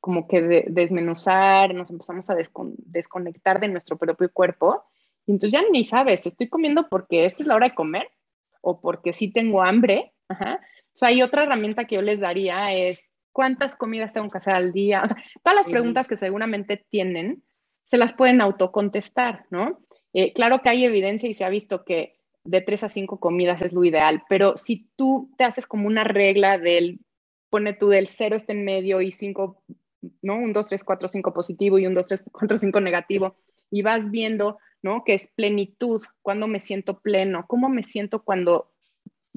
[0.00, 4.84] como que desmenuzar, nos empezamos a desconectar de nuestro propio cuerpo.
[5.26, 8.08] Y entonces ya ni sabes, estoy comiendo porque esta es la hora de comer
[8.60, 10.12] o porque sí tengo hambre.
[10.28, 13.04] O sea, hay otra herramienta que yo les daría es
[13.36, 15.02] ¿Cuántas comidas tengo que hacer al día?
[15.04, 17.42] O sea, todas las preguntas que seguramente tienen,
[17.84, 19.78] se las pueden autocontestar, ¿no?
[20.14, 22.15] Eh, claro que hay evidencia y se ha visto que
[22.46, 26.04] de tres a cinco comidas es lo ideal, pero si tú te haces como una
[26.04, 27.00] regla del,
[27.50, 29.62] pone tú del cero está en medio y cinco,
[30.22, 30.36] ¿no?
[30.36, 33.36] Un dos, tres, cuatro, cinco positivo y un dos, tres, cuatro, cinco negativo,
[33.70, 35.04] y vas viendo, ¿no?
[35.04, 38.72] Que es plenitud, cuando me siento pleno, cómo me siento cuando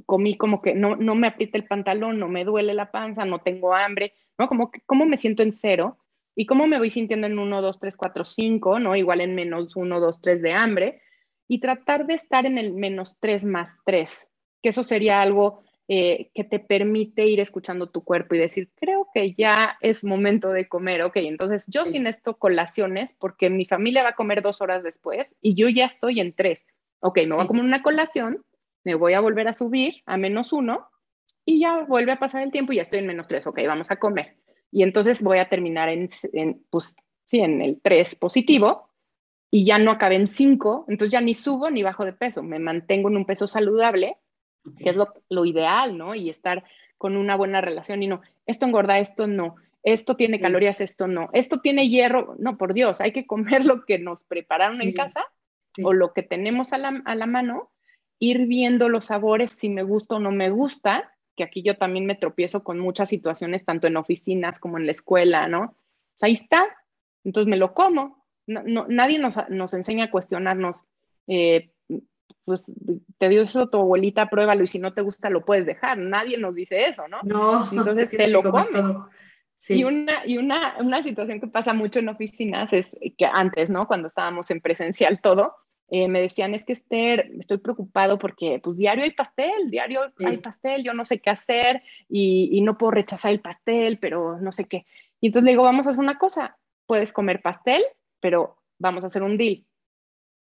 [0.05, 3.41] comí como que no, no me aprieta el pantalón, no me duele la panza, no
[3.41, 4.47] tengo hambre, ¿no?
[4.47, 5.97] Como cómo me siento en cero
[6.35, 8.95] y cómo me voy sintiendo en 1, 2, 3, 4, 5, ¿no?
[8.95, 11.01] Igual en menos 1, 2, 3 de hambre
[11.49, 14.29] y tratar de estar en el menos 3 más 3,
[14.62, 19.07] que eso sería algo eh, que te permite ir escuchando tu cuerpo y decir, creo
[19.12, 24.03] que ya es momento de comer, ok, entonces yo sin esto colaciones, porque mi familia
[24.03, 26.67] va a comer dos horas después y yo ya estoy en 3,
[26.99, 28.45] ok, me voy a comer una colación,
[28.83, 30.88] me voy a volver a subir a menos 1
[31.45, 33.89] y ya vuelve a pasar el tiempo y ya estoy en menos 3, ok, vamos
[33.89, 34.38] a comer.
[34.71, 38.88] Y entonces voy a terminar en, en pues, sí, en el 3 positivo
[39.51, 42.59] y ya no acabé en 5, entonces ya ni subo ni bajo de peso, me
[42.59, 44.17] mantengo en un peso saludable,
[44.77, 46.13] que es lo, lo, ideal, ¿no?
[46.13, 46.63] Y estar
[46.97, 51.29] con una buena relación y no, esto engorda, esto no, esto tiene calorías, esto no,
[51.33, 55.25] esto tiene hierro, no, por Dios, hay que comer lo que nos prepararon en casa
[55.83, 57.71] o lo que tenemos a la, a la mano,
[58.19, 62.05] ir viendo los sabores, si me gusta o no me gusta, que aquí yo también
[62.05, 65.77] me tropiezo con muchas situaciones, tanto en oficinas como en la escuela, ¿no?
[66.15, 66.65] Pues ahí está,
[67.23, 68.18] entonces me lo como,
[68.49, 70.83] no, nadie nos, nos, enseña a cuestionarnos,
[71.27, 71.71] eh,
[72.45, 72.71] pues
[73.19, 75.97] te dio eso tu abuelita, pruébalo y si no te gusta lo puedes dejar.
[75.97, 77.19] Nadie nos dice eso, ¿no?
[77.23, 77.69] No.
[77.71, 78.85] Entonces te lo comes.
[79.67, 83.88] Y, una, y una, una, situación que pasa mucho en oficinas es que antes, ¿no?
[83.88, 85.53] Cuando estábamos en presencial todo,
[85.89, 90.38] eh, me decían, es que Esther, estoy preocupado porque pues diario hay pastel, diario hay
[90.38, 94.51] pastel, yo no sé qué hacer y, y, no puedo rechazar el pastel, pero no
[94.51, 94.85] sé qué.
[95.19, 97.83] Y entonces le digo, vamos a hacer una cosa, puedes comer pastel,
[98.19, 99.65] pero vamos a hacer un deal.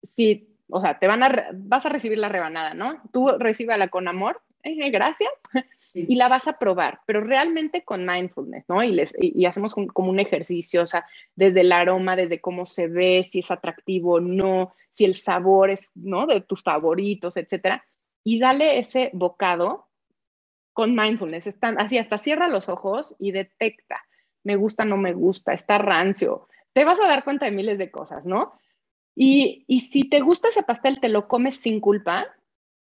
[0.03, 3.03] Si, o sea, te van a, vas a recibir la rebanada, ¿no?
[3.13, 5.31] Tú recíbala con amor, eh, gracias,
[5.95, 8.83] y la vas a probar, pero realmente con mindfulness, ¿no?
[8.83, 12.89] Y, les, y, hacemos como un ejercicio, o sea, desde el aroma, desde cómo se
[12.89, 16.27] ve, si es atractivo o no, si el sabor es, ¿no?
[16.27, 17.85] De tus favoritos, etcétera.
[18.25, 19.87] Y dale ese bocado
[20.73, 21.47] con mindfulness.
[21.47, 24.05] Están así, hasta cierra los ojos y detecta,
[24.43, 27.91] me gusta, no me gusta, está rancio, te vas a dar cuenta de miles de
[27.91, 28.53] cosas, ¿no?
[29.15, 32.27] Y, y si te gusta ese pastel, te lo comes sin culpa,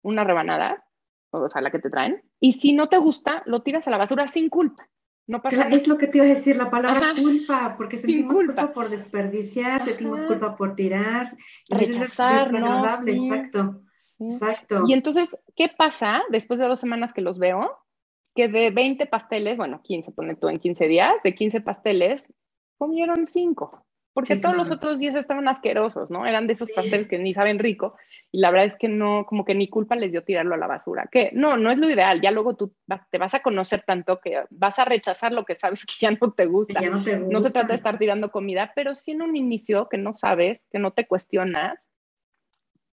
[0.04, 0.86] una rebanada,
[1.32, 3.98] o sea, la que te traen, y si no te gusta, lo tiras a la
[3.98, 4.88] basura sin culpa.
[5.26, 5.76] No pasa nada.
[5.76, 8.74] Es lo que te iba a decir, la palabra culpa, porque sentimos culpa.
[8.74, 11.36] por desperdiciar, sentimos culpa por tirar.
[11.68, 12.86] Rechazar, ¿no?
[12.86, 13.82] Exacto.
[14.20, 14.84] Exacto.
[14.86, 17.76] Y entonces, ¿qué pasa después de dos semanas que los veo?
[18.36, 22.32] Que de 20 pasteles, bueno, 15, pone tú en 15 días, de 15 pasteles,
[22.80, 26.26] comieron cinco, porque todos los otros días estaban asquerosos, ¿no?
[26.26, 27.96] Eran de esos pasteles que ni saben rico
[28.32, 30.68] y la verdad es que no, como que ni culpa les dio tirarlo a la
[30.68, 32.74] basura, que no, no es lo ideal, ya luego tú
[33.12, 36.32] te vas a conocer tanto que vas a rechazar lo que sabes que ya no
[36.32, 36.82] te gusta.
[36.82, 37.34] no, te gusta.
[37.34, 40.66] no se trata de estar tirando comida, pero sí en un inicio que no sabes,
[40.72, 41.90] que no te cuestionas,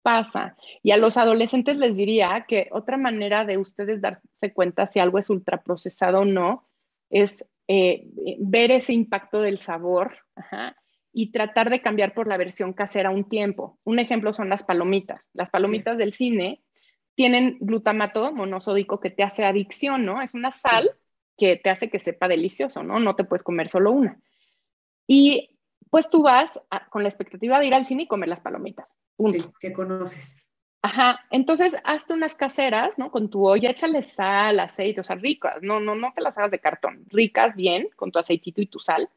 [0.02, 0.56] pasa.
[0.84, 5.20] Y a los adolescentes les diría que otra manera de ustedes darse cuenta si algo
[5.20, 6.68] es ultraprocesado o no
[7.10, 8.04] es eh,
[8.40, 10.18] ver ese impacto del sabor
[11.14, 13.80] y tratar de cambiar por la versión casera un tiempo.
[13.86, 15.22] Un ejemplo son las palomitas.
[15.32, 16.62] Las palomitas del cine
[17.16, 20.22] tienen glutamato monosódico que te hace adicción, ¿no?
[20.22, 20.92] Es una sal
[21.38, 23.00] que te hace que sepa delicioso, ¿no?
[23.00, 24.20] No te puedes comer solo una.
[25.08, 25.58] Y
[25.90, 28.98] pues tú vas con la expectativa de ir al cine y comer las palomitas.
[29.16, 29.54] Punto.
[29.62, 30.41] que conoces.
[30.84, 33.12] Ajá, entonces hazte unas caseras, ¿no?
[33.12, 36.50] Con tu olla, échale sal, aceite, o sea, ricas, no, no, no te las hagas
[36.50, 39.10] de cartón, ricas bien, con tu aceitito y tu sal,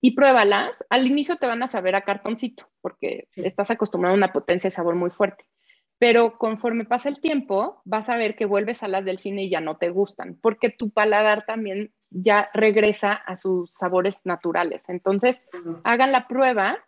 [0.00, 0.84] y pruébalas.
[0.88, 4.74] Al inicio te van a saber a cartoncito, porque estás acostumbrado a una potencia de
[4.74, 5.44] sabor muy fuerte,
[5.98, 9.50] pero conforme pasa el tiempo, vas a ver que vuelves a las del cine y
[9.50, 14.88] ya no te gustan, porque tu paladar también ya regresa a sus sabores naturales.
[14.88, 15.42] Entonces,
[15.84, 16.78] hagan la prueba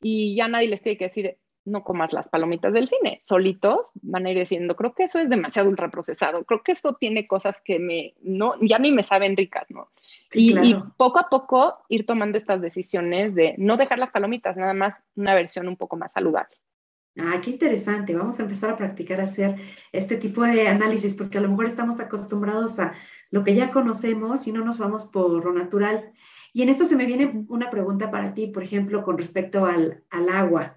[0.00, 4.26] y ya nadie les tiene que decir, no comas las palomitas del cine, solitos van
[4.26, 7.78] a ir diciendo, creo que eso es demasiado ultraprocesado, creo que esto tiene cosas que
[7.78, 9.88] me, no, ya ni me saben ricas, ¿no?
[10.32, 14.74] y, y, poco a poco ir tomando estas decisiones de no dejar las palomitas, nada
[14.74, 16.56] más una versión un poco más saludable.
[17.18, 18.14] Ah, qué interesante.
[18.14, 19.56] Vamos a empezar a practicar hacer
[19.92, 22.92] este tipo de análisis porque a lo mejor estamos acostumbrados a
[23.30, 26.12] lo que ya conocemos y no nos vamos por lo natural.
[26.52, 30.04] Y en esto se me viene una pregunta para ti, por ejemplo, con respecto al,
[30.10, 30.75] al agua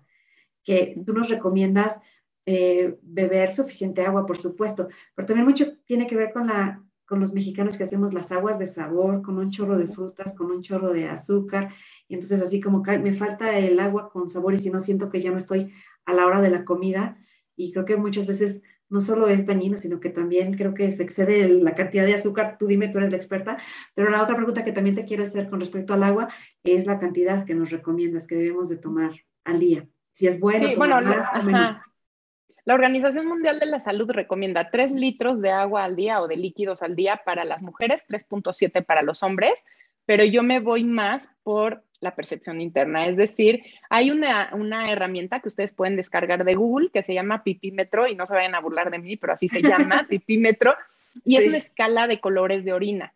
[0.70, 2.00] que tú nos recomiendas
[2.46, 7.20] eh, beber suficiente agua, por supuesto, pero también mucho tiene que ver con la, con
[7.20, 10.62] los mexicanos que hacemos las aguas de sabor, con un chorro de frutas, con un
[10.62, 11.74] chorro de azúcar.
[12.08, 15.10] Y entonces así como que me falta el agua con sabor y si no siento
[15.10, 15.74] que ya no estoy
[16.06, 17.18] a la hora de la comida.
[17.56, 21.02] Y creo que muchas veces no solo es dañino, sino que también creo que se
[21.02, 22.58] excede la cantidad de azúcar.
[22.60, 23.58] Tú dime, tú eres la experta.
[23.96, 26.30] Pero la otra pregunta que también te quiero hacer con respecto al agua
[26.64, 29.14] es la cantidad que nos recomiendas que debemos de tomar
[29.46, 29.90] al día.
[30.20, 35.50] Si es bueno, sí, bueno, La Organización Mundial de la Salud recomienda 3 litros de
[35.50, 39.64] agua al día o de líquidos al día para las mujeres, 3.7 para los hombres,
[40.06, 43.08] pero yo me voy más por la percepción interna.
[43.08, 47.46] Es decir, hay una, una, herramienta que ustedes pueden descargar de Google que se llama
[47.46, 50.76] pipímetro y no se vayan a burlar de mí, pero así se llama, pipímetro,
[51.24, 53.14] y es una escala de colores de orina.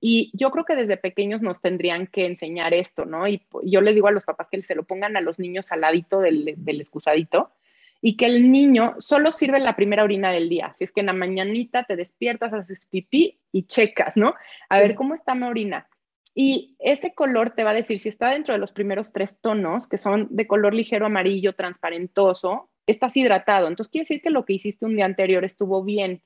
[0.00, 3.28] Y yo creo que desde pequeños nos tendrían que enseñar esto, ¿no?
[3.28, 5.82] Y yo les digo a los papás que se lo pongan a los niños al
[5.82, 7.52] ladito del, del excusadito
[8.00, 10.72] y que el niño solo sirve la primera orina del día.
[10.74, 14.34] Si es que en la mañanita te despiertas, haces pipí y checas, ¿no?
[14.68, 15.88] A ver, ¿cómo está mi orina?
[16.34, 19.86] Y ese color te va a decir si está dentro de los primeros tres tonos,
[19.86, 23.68] que son de color ligero amarillo, transparentoso, estás hidratado.
[23.68, 26.22] Entonces quiere decir que lo que hiciste un día anterior estuvo bien.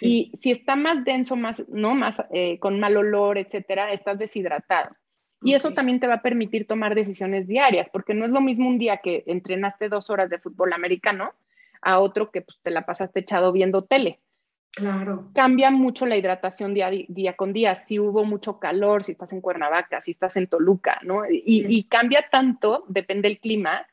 [0.00, 1.94] Y si está más denso, más, ¿no?
[1.94, 4.96] Más eh, con mal olor, etcétera, estás deshidratado.
[5.42, 8.68] Y eso también te va a permitir tomar decisiones diarias, porque no es lo mismo
[8.68, 11.32] un día que entrenaste dos horas de fútbol americano
[11.80, 14.20] a otro que pues, te la pasaste echado viendo tele.
[14.72, 15.30] Claro.
[15.34, 17.74] Cambia mucho la hidratación día, día con día.
[17.74, 21.22] Si hubo mucho calor, si estás en Cuernavaca, si estás en Toluca, ¿no?
[21.28, 23.86] Y, cambia tanto, depende del clima,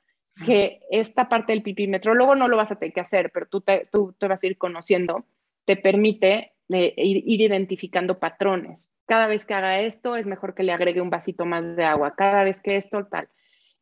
[0.46, 3.62] que esta parte del pipímetro, luego no lo vas a tener que hacer, pero tú
[3.62, 5.26] te, tú te vas a ir conociendo,
[5.68, 8.80] te permite eh, ir, ir, identificando patrones.
[9.06, 12.16] Cada vez que haga esto, es mejor que le agregue un vasito más de agua.
[12.16, 13.30] Cada vez que esto, tal.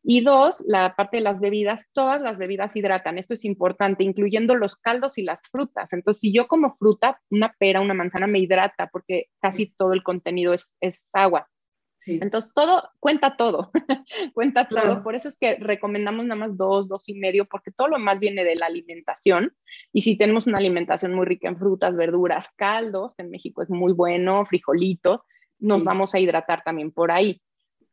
[0.02, 4.54] Y dos, la parte de las bebidas, todas las bebidas hidratan, esto es importante, incluyendo
[4.54, 5.92] los caldos y las frutas.
[5.92, 10.02] Entonces, si yo como fruta, una pera, una manzana me hidrata porque casi todo el
[10.02, 11.48] contenido es, es agua.
[12.06, 13.72] Entonces, todo, cuenta todo,
[14.34, 15.02] cuenta todo.
[15.02, 18.20] Por eso es que recomendamos nada más dos, dos y medio, porque todo lo más
[18.20, 19.54] viene de la alimentación.
[19.92, 23.70] Y si tenemos una alimentación muy rica en frutas, verduras, caldos, que en México es
[23.70, 25.20] muy bueno, frijolitos,
[25.58, 27.40] nos vamos a hidratar también por ahí.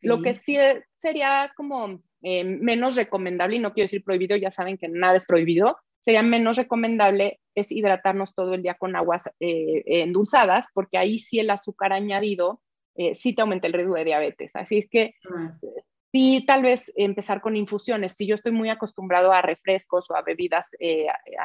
[0.02, 0.58] Lo que sí
[0.98, 5.26] sería como eh, menos recomendable, y no quiero decir prohibido, ya saben que nada es
[5.26, 11.20] prohibido, sería menos recomendable es hidratarnos todo el día con aguas eh, endulzadas, porque ahí
[11.20, 12.62] sí el azúcar añadido
[12.96, 14.56] eh, sí te aumenta el riesgo de diabetes.
[14.56, 15.16] Así es que
[16.12, 18.16] sí, tal vez empezar con infusiones.
[18.16, 20.72] Si yo estoy muy acostumbrado a refrescos o a bebidas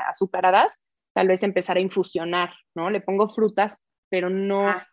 [0.09, 0.79] azucaradas,
[1.15, 2.91] tal vez empezar a infusionar, ¿no?
[2.91, 3.79] Le pongo frutas,
[4.09, 4.87] pero no, ah.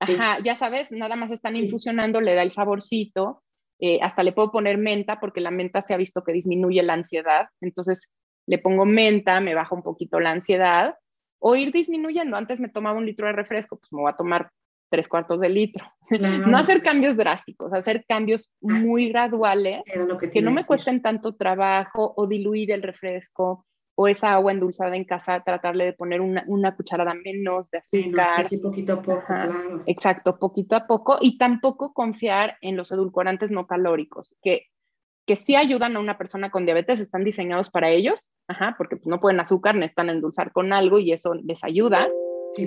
[0.00, 3.42] Ajá, ya sabes, nada más están infusionando, le da el saborcito,
[3.78, 6.94] eh, hasta le puedo poner menta porque la menta se ha visto que disminuye la
[6.94, 8.10] ansiedad, entonces
[8.46, 10.96] le pongo menta, me baja un poquito la ansiedad,
[11.38, 14.50] o ir disminuyendo, antes me tomaba un litro de refresco, pues me voy a tomar
[14.90, 15.84] tres cuartos de litro.
[16.46, 18.74] No hacer cambios drásticos, hacer cambios ah.
[18.74, 19.82] muy graduales
[20.20, 23.64] que, que no me cuesten tanto trabajo o diluir el refresco
[23.96, 28.46] o esa agua endulzada en casa, tratarle de poner una, una cucharada menos de azúcar.
[28.48, 29.82] Sí, poquito a poco, claro.
[29.86, 31.18] Exacto, poquito a poco.
[31.20, 34.66] Y tampoco confiar en los edulcorantes no calóricos, que,
[35.26, 39.06] que sí ayudan a una persona con diabetes, están diseñados para ellos, ajá, porque pues,
[39.06, 42.12] no pueden azúcar, necesitan endulzar con algo y eso les ayuda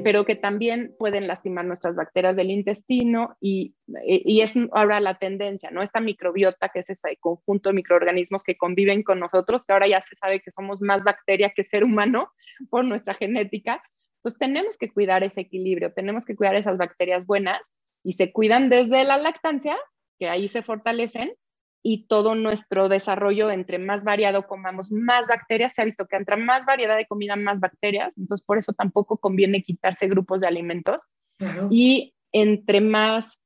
[0.04, 3.76] pero que también pueden lastimar nuestras bacterias del intestino y,
[4.06, 5.82] y, es ahora la tendencia, ¿no?
[5.82, 10.02] Esta microbiota, que es ese conjunto de microorganismos que conviven con nosotros, que ahora ya
[10.02, 12.32] se sabe que somos más bacteria que ser humano
[12.70, 13.82] por nuestra genética.
[14.18, 17.74] Entonces tenemos que cuidar ese equilibrio, tenemos que cuidar esas bacterias buenas
[18.04, 19.78] y se cuidan desde la lactancia,
[20.20, 21.34] que ahí se fortalecen,
[21.84, 26.38] y todo nuestro desarrollo, entre más variado comamos, más bacterias, se ha visto que entre
[26.38, 31.02] más variedad de comida, más bacterias, entonces por eso tampoco conviene quitarse grupos de alimentos.
[31.70, 33.40] Y entre más,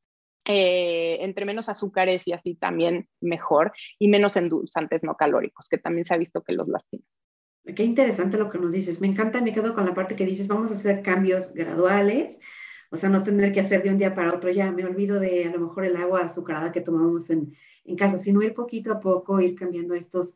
[0.46, 6.06] eh, entre menos azúcares y así también mejor, y menos endulzantes no calóricos, que también
[6.06, 7.06] se ha visto que los lastiman.
[7.76, 9.02] Qué interesante lo que nos dices.
[9.02, 12.40] Me encanta, me quedo con la parte que dices, vamos a hacer cambios graduales,
[12.92, 15.46] o sea, no tener que hacer de un día para otro, ya me olvido de
[15.46, 19.00] a lo mejor el agua azucarada que tomamos en, en casa, sino ir poquito a
[19.00, 20.36] poco, ir cambiando estos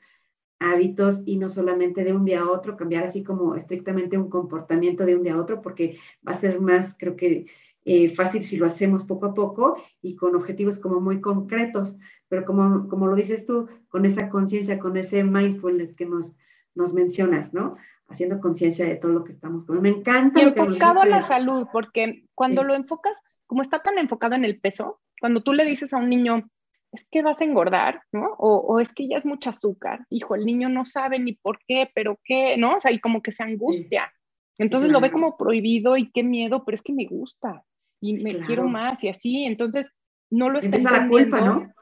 [0.60, 5.06] hábitos y no solamente de un día a otro, cambiar así como estrictamente un comportamiento
[5.06, 7.46] de un día a otro, porque va a ser más, creo que,
[7.84, 11.98] eh, fácil si lo hacemos poco a poco y con objetivos como muy concretos,
[12.28, 16.38] pero como, como lo dices tú, con esa conciencia, con ese mindfulness que nos,
[16.74, 17.76] nos mencionas, ¿no?
[18.08, 19.90] Haciendo conciencia de todo lo que estamos comiendo.
[19.90, 20.40] Me encanta.
[20.40, 24.60] Y enfocado a la salud, porque cuando lo enfocas, como está tan enfocado en el
[24.60, 26.44] peso, cuando tú le dices a un niño,
[26.92, 28.36] es que vas a engordar, ¿no?
[28.38, 30.06] O, es que ya es mucho azúcar.
[30.10, 32.76] Hijo, el niño no sabe ni por qué, pero qué, ¿no?
[32.76, 34.12] O sea, y como que se angustia.
[34.58, 37.64] Entonces lo ve como prohibido y qué miedo, pero es que me gusta
[38.00, 39.46] y me quiero más y así.
[39.46, 39.92] Entonces
[40.30, 41.00] no lo está entendiendo.
[41.02, 41.74] la culpa, ¿no?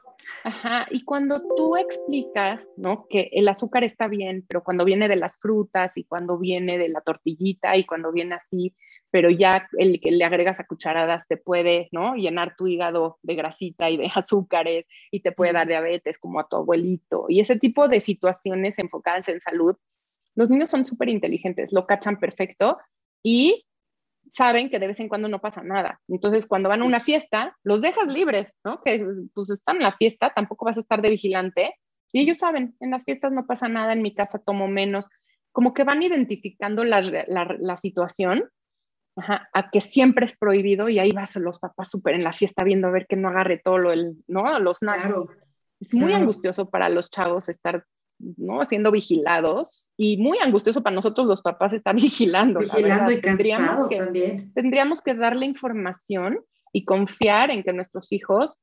[0.44, 3.08] Ajá, y cuando tú explicas, ¿no?
[3.10, 6.90] Que el azúcar está bien, pero cuando viene de las frutas y cuando viene de
[6.90, 8.76] la tortillita y cuando viene así,
[9.10, 12.16] pero ya el que le agregas a cucharadas te puede, ¿no?
[12.16, 16.48] Llenar tu hígado de grasita y de azúcares y te puede dar diabetes como a
[16.48, 17.26] tu abuelito.
[17.30, 19.76] Y ese tipo de situaciones enfocadas en salud,
[20.36, 22.80] los niños son súper inteligentes, lo cachan perfecto
[23.22, 23.66] y
[24.34, 26.02] saben que de vez en cuando no pasa nada.
[26.08, 28.82] Entonces, cuando van a una fiesta, los dejas libres, ¿no?
[28.82, 31.76] Que pues están en la fiesta, tampoco vas a estar de vigilante.
[32.12, 35.06] Y ellos saben, en las fiestas no pasa nada, en mi casa tomo menos.
[35.52, 38.50] Como que van identificando la, la, situación
[39.16, 42.88] a que siempre es prohibido y ahí vas los papás súper en la fiesta viendo
[42.88, 44.60] a ver que no agarre todo lo, el, ¿no?
[44.60, 45.14] los snacks.
[45.80, 47.86] es muy angustioso para los chavos estar
[48.38, 48.64] ¿no?
[48.66, 52.60] Siendo vigilados y muy angustioso para nosotros los papás estar vigilando.
[52.60, 54.54] Vigilando y tendríamos que, también.
[54.54, 56.40] Tendríamos que darle información
[56.72, 58.58] y confiar en que nuestros hijos,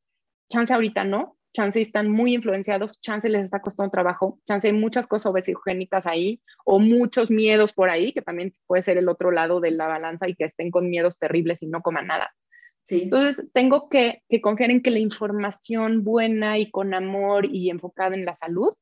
[0.48, 5.06] chance ahorita no, chance están muy influenciados, chance les está costando trabajo, chance hay muchas
[5.06, 9.60] cosas obesigénicas ahí o muchos miedos por ahí, que también puede ser el otro lado
[9.60, 12.30] de la balanza y que estén con miedos terribles y no coman nada.
[12.84, 13.02] Sí.
[13.02, 18.16] Entonces, tengo que, que, confiar en que la información buena y con amor y enfocada
[18.16, 18.74] en la salud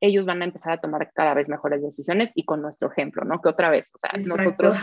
[0.00, 3.40] ellos van a empezar a tomar cada vez mejores decisiones y con nuestro ejemplo, ¿no?
[3.40, 4.76] Que otra vez, o sea, nosotros,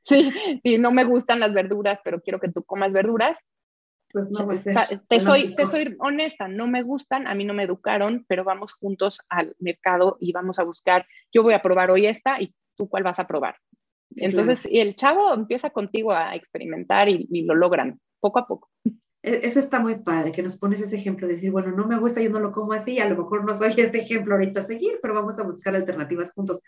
[0.00, 0.32] sí,
[0.62, 3.38] sí, no me gustan las verduras, pero quiero que tú comas verduras.
[4.12, 4.62] Pues no, pues
[5.08, 8.72] te, soy, te soy honesta, no me gustan, a mí no me educaron, pero vamos
[8.72, 12.88] juntos al mercado y vamos a buscar, yo voy a probar hoy esta y tú
[12.88, 13.56] cuál vas a probar.
[14.16, 18.70] Entonces, el chavo empieza contigo a experimentar y, y lo logran poco a poco.
[19.24, 21.98] E-, eso está muy padre, que nos pones ese ejemplo de decir, bueno, no me
[21.98, 24.64] gusta, yo no lo como así, a lo mejor no soy este ejemplo ahorita a
[24.64, 26.60] seguir, pero vamos a buscar alternativas juntos.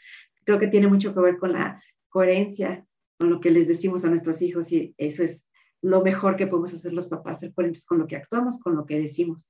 [0.44, 2.84] Creo que tiene mucho que ver con la coherencia,
[3.18, 5.48] con lo que les decimos a nuestros hijos y eso es
[5.82, 8.86] lo mejor que podemos hacer los papás, ser coherentes con lo que actuamos, con lo
[8.86, 9.46] que decimos.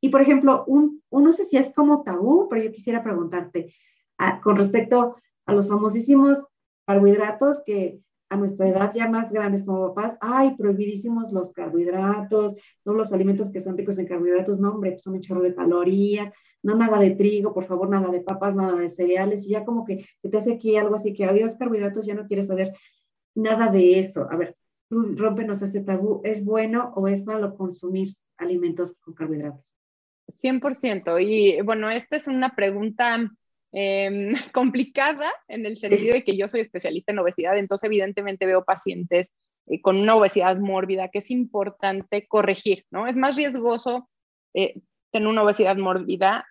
[0.00, 3.74] Y por ejemplo, un, no sé si es como tabú, pero yo quisiera preguntarte
[4.18, 6.42] ah, con respecto a los famosísimos
[6.86, 12.96] carbohidratos que a nuestra edad ya más grandes como papás, ay, prohibidísimos los carbohidratos, todos
[12.96, 16.30] los alimentos que son ricos en carbohidratos, no, hombre, son un chorro de calorías,
[16.62, 19.84] no nada de trigo, por favor, nada de papas, nada de cereales, y ya como
[19.84, 22.72] que se te hace aquí algo así que, adiós carbohidratos, ya no quieres saber
[23.34, 24.26] nada de eso.
[24.30, 24.56] A ver,
[24.88, 29.64] tú rompenos ese tabú, ¿es bueno o es malo consumir alimentos con carbohidratos?
[30.28, 31.20] 100%.
[31.20, 33.30] Y bueno, esta es una pregunta
[33.78, 38.64] Em, complicada en el sentido de que yo soy especialista en obesidad, entonces evidentemente veo
[38.64, 39.34] pacientes
[39.66, 43.06] eh, con una obesidad mórbida que es importante corregir, ¿no?
[43.06, 44.08] Es más riesgoso
[44.54, 44.80] eh,
[45.12, 46.46] tener una obesidad mórbida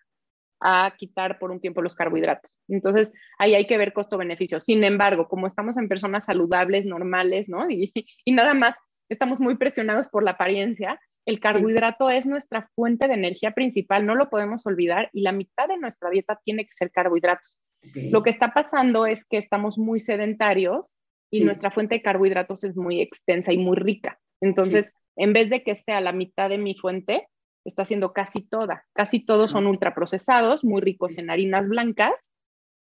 [0.62, 2.60] a quitar por un tiempo los carbohidratos.
[2.68, 4.60] Entonces, ahí hay que ver costo-beneficio.
[4.60, 7.68] Sin embargo, como estamos en personas saludables, normales, ¿no?
[7.72, 7.92] Y,
[8.24, 8.78] y, nada más
[9.10, 14.16] estamos muy presionados por la apariencia, el carbohidrato es nuestra fuente de energía principal, no
[14.16, 17.60] lo podemos olvidar y la mitad de nuestra dieta tiene que ser carbohidratos.
[17.94, 20.98] Lo que está pasando es que estamos muy sedentarios
[21.32, 24.20] y nuestra fuente de carbohidratos es muy extensa y muy rica.
[24.42, 27.28] Entonces, en vez de que sea la mitad de mi fuente,
[27.64, 28.86] está siendo casi toda.
[28.94, 32.34] Casi todos son ultraprocesados, muy ricos en harinas blancas,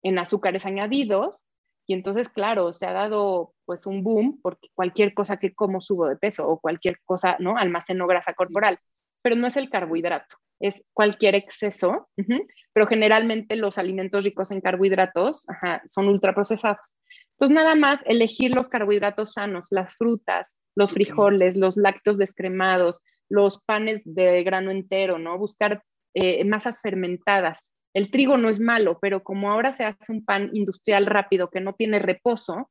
[0.03, 1.45] en azúcares añadidos
[1.87, 6.07] y entonces, claro, se ha dado pues un boom porque cualquier cosa que como subo
[6.07, 7.57] de peso o cualquier cosa, ¿no?
[7.57, 8.77] Almaceno grasa corporal,
[9.21, 12.09] pero no es el carbohidrato, es cualquier exceso,
[12.73, 15.45] pero generalmente los alimentos ricos en carbohidratos
[15.85, 16.97] son ultraprocesados.
[17.39, 23.61] Entonces, nada más elegir los carbohidratos sanos, las frutas, los frijoles, los lácteos descremados, los
[23.63, 25.37] panes de grano entero, ¿no?
[25.37, 25.83] Buscar
[26.15, 30.51] eh, masas fermentadas, el trigo no es malo, pero como ahora se hace un pan
[30.53, 32.69] industrial rápido que no tiene reposo,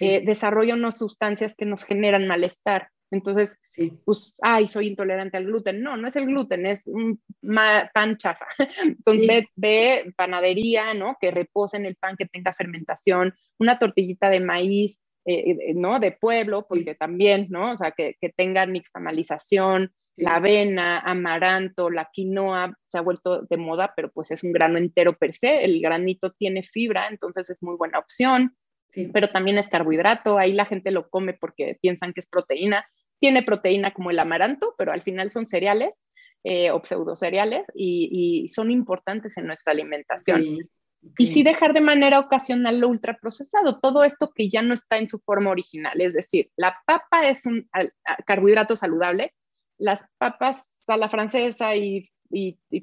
[0.00, 2.88] eh, desarrolla unas sustancias que nos generan malestar.
[3.12, 3.56] Entonces,
[4.04, 5.80] pues, ay, soy intolerante al gluten.
[5.80, 7.22] No, no es el gluten, es un
[7.92, 8.46] pan chafa.
[8.82, 11.18] Entonces, ve, panadería, ¿no?
[11.20, 16.00] Que repose en el pan, que tenga fermentación, una tortillita de maíz, eh, eh, ¿no?
[16.00, 17.72] De pueblo, porque también, ¿no?
[17.72, 23.56] O sea, que, que tenga nixtamalización, la avena, amaranto, la quinoa se ha vuelto de
[23.56, 25.64] moda, pero pues es un grano entero per se.
[25.64, 28.56] El granito tiene fibra, entonces es muy buena opción,
[29.12, 30.38] pero también es carbohidrato.
[30.38, 32.86] Ahí la gente lo come porque piensan que es proteína.
[33.18, 36.04] Tiene proteína como el amaranto, pero al final son cereales
[36.44, 40.58] eh, o pseudo cereales y, son importantes en nuestra alimentación.
[41.18, 45.08] Y sí dejar de manera ocasional lo ultraprocesado, todo esto que ya no está en
[45.08, 46.00] su forma original.
[46.00, 47.68] Es decir, la papa es un
[48.26, 49.34] carbohidrato saludable,
[49.78, 52.08] las papas a la francesa y,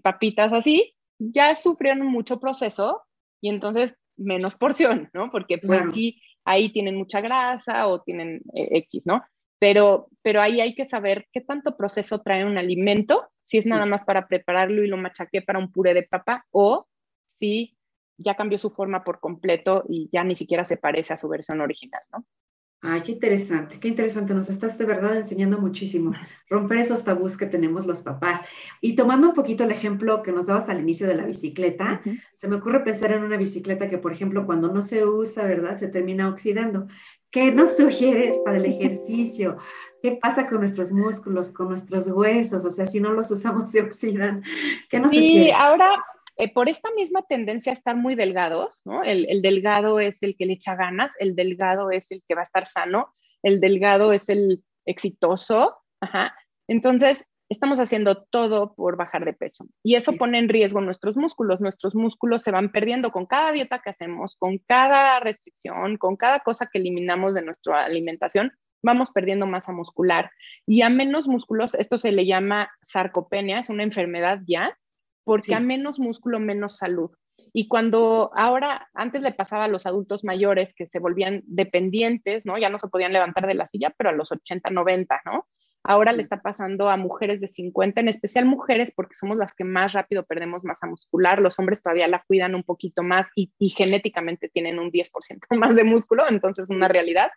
[0.02, 3.02] papitas así, ya sufrieron mucho proceso
[3.42, 5.30] y entonces menos porción, ¿no?
[5.30, 9.22] Porque pues sí, ahí tienen mucha grasa o tienen eh, X, ¿no?
[9.60, 13.86] Pero, pero ahí hay que saber qué tanto proceso trae un alimento, si es nada
[13.86, 16.88] más para prepararlo y lo machaqué para un puré de papa o
[17.26, 17.78] si
[18.22, 21.62] ya cambió su forma por completo y ya ni siquiera se parece a su versión
[21.62, 22.26] original, ¿no?
[22.84, 24.34] Ay, qué interesante, qué interesante.
[24.34, 26.14] Nos estás de verdad enseñando muchísimo.
[26.50, 28.42] Romper esos tabús que tenemos los papás.
[28.82, 32.02] Y tomando un poquito el ejemplo que nos dabas al inicio de la bicicleta,
[32.34, 35.78] se me ocurre pensar en una bicicleta que, por ejemplo, cuando no se usa, ¿verdad?
[35.78, 36.88] Se termina oxidando.
[37.30, 39.58] ¿Qué nos sugieres para el ejercicio?
[40.02, 42.66] ¿Qué pasa con nuestros músculos, con nuestros huesos?
[42.66, 44.42] O sea, si no los usamos, se oxidan.
[44.90, 46.04] ¿Qué nos sí, ahora
[46.38, 49.04] eh, por esta misma tendencia a estar muy delgados, ¿no?
[49.04, 52.44] El, delgado es el que le echa ganas, el delgado es el que va a
[52.44, 53.14] estar sano,
[53.44, 56.36] el delgado es el exitoso, ajá.
[56.68, 61.60] Entonces, estamos haciendo todo por bajar de peso y eso pone en riesgo nuestros músculos.
[61.60, 66.40] Nuestros músculos se van perdiendo con cada dieta que hacemos, con cada restricción, con cada
[66.40, 70.32] cosa que eliminamos de nuestra alimentación, vamos perdiendo masa muscular.
[70.66, 74.78] Y a menos músculos, esto se le llama sarcopenia, es una enfermedad ya,
[75.24, 77.12] porque a menos músculo, menos salud.
[77.54, 82.58] Y cuando ahora, antes le pasaba a los adultos mayores que se volvían dependientes, ¿no?
[82.58, 85.48] Ya no se podían levantar de la silla, pero a los 80, 90, ¿no?
[85.84, 89.64] Ahora le está pasando a mujeres de 50, en especial mujeres, porque somos las que
[89.64, 91.42] más rápido perdemos masa muscular.
[91.42, 95.10] Los hombres todavía la cuidan un poquito más y, y genéticamente tienen un 10%
[95.58, 97.32] más de músculo, entonces es una realidad.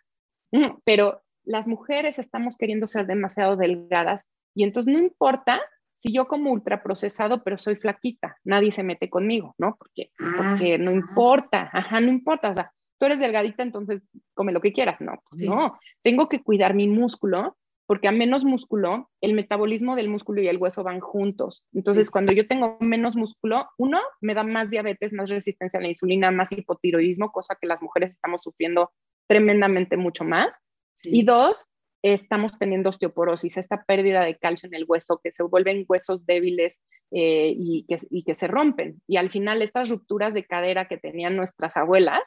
[0.51, 5.61] Mm, pero las mujeres estamos queriendo ser demasiado delgadas y entonces no importa
[5.95, 9.77] si yo como ultraprocesado, pero soy flaquita, nadie se mete conmigo, ¿no?
[9.77, 14.59] Porque, porque no importa, ajá, no importa, o sea, tú eres delgadita, entonces come lo
[14.59, 19.33] que quieras, no, pues no, tengo que cuidar mi músculo, porque a menos músculo, el
[19.33, 21.63] metabolismo del músculo y el hueso van juntos.
[21.71, 25.87] Entonces, cuando yo tengo menos músculo, uno, me da más diabetes, más resistencia a la
[25.87, 28.91] insulina, más hipotiroidismo, cosa que las mujeres estamos sufriendo
[29.27, 30.59] tremendamente mucho más.
[31.03, 31.67] Y dos,
[32.13, 36.79] estamos teniendo osteoporosis, esta pérdida de calcio en el hueso, que se vuelven huesos débiles
[37.11, 39.01] eh, y, que, se rompen.
[39.07, 42.21] Y al final estas rupturas de cadera que tenían nuestras abuelas,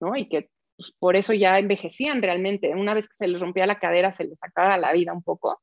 [0.00, 0.16] ¿no?
[0.16, 2.74] Y que pues, por eso ya envejecían realmente.
[2.74, 5.60] Una vez que se les rompía la cadera, se les sacaba la vida un poco.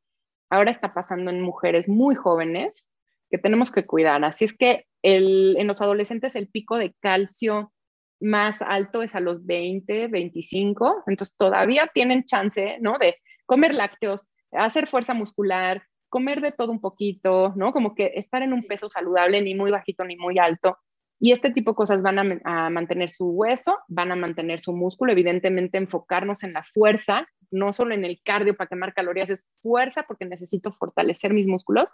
[0.50, 2.90] Ahora está pasando en mujeres muy jóvenes
[3.32, 4.24] que tenemos que cuidar.
[4.24, 7.74] Así es que en los adolescentes el pico de calcio
[8.20, 12.98] más alto es a los 20, 25, entonces todavía tienen chance, ¿no?
[12.98, 13.16] De
[13.48, 17.74] comer lácteos, hacer fuerza muscular, comer de todo un poquito, ¿no?
[17.74, 20.78] Como que estar en un peso saludable, ni muy bajito ni muy alto.
[21.20, 25.12] Y este tipo de cosas van a, mantener su hueso, van a mantener su músculo,
[25.12, 30.04] evidentemente enfocarnos en la fuerza, no solo en el cardio para quemar calorías, es fuerza
[30.04, 31.90] porque necesito fortalecer mis músculos.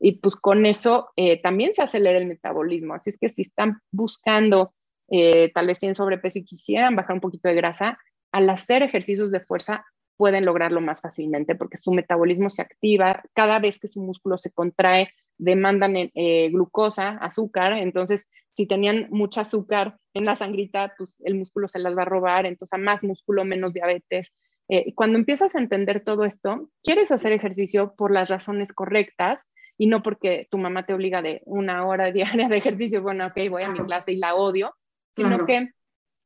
[0.00, 2.94] Y pues con eso eh, también se acelera el metabolismo.
[2.94, 4.74] Así es que si están buscando,
[5.10, 7.98] eh, tal vez tienen sobrepeso y quisieran bajar un poquito de grasa,
[8.32, 9.84] al hacer ejercicios de fuerza
[10.16, 14.50] pueden lograrlo más fácilmente porque su metabolismo se activa, cada vez que su músculo se
[14.50, 21.34] contrae, demandan eh, glucosa, azúcar, entonces si tenían mucho azúcar en la sangrita, pues el
[21.34, 24.32] músculo se las va a robar, entonces a más músculo, menos diabetes.
[24.68, 29.88] Eh, cuando empiezas a entender todo esto, quieres hacer ejercicio por las razones correctas y
[29.88, 33.62] no porque tu mamá te obliga de una hora diaria de ejercicio, bueno, ok, voy
[33.62, 34.74] a mi clase y la odio,
[35.12, 35.70] sino que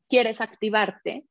[0.09, 1.25] quieres activarte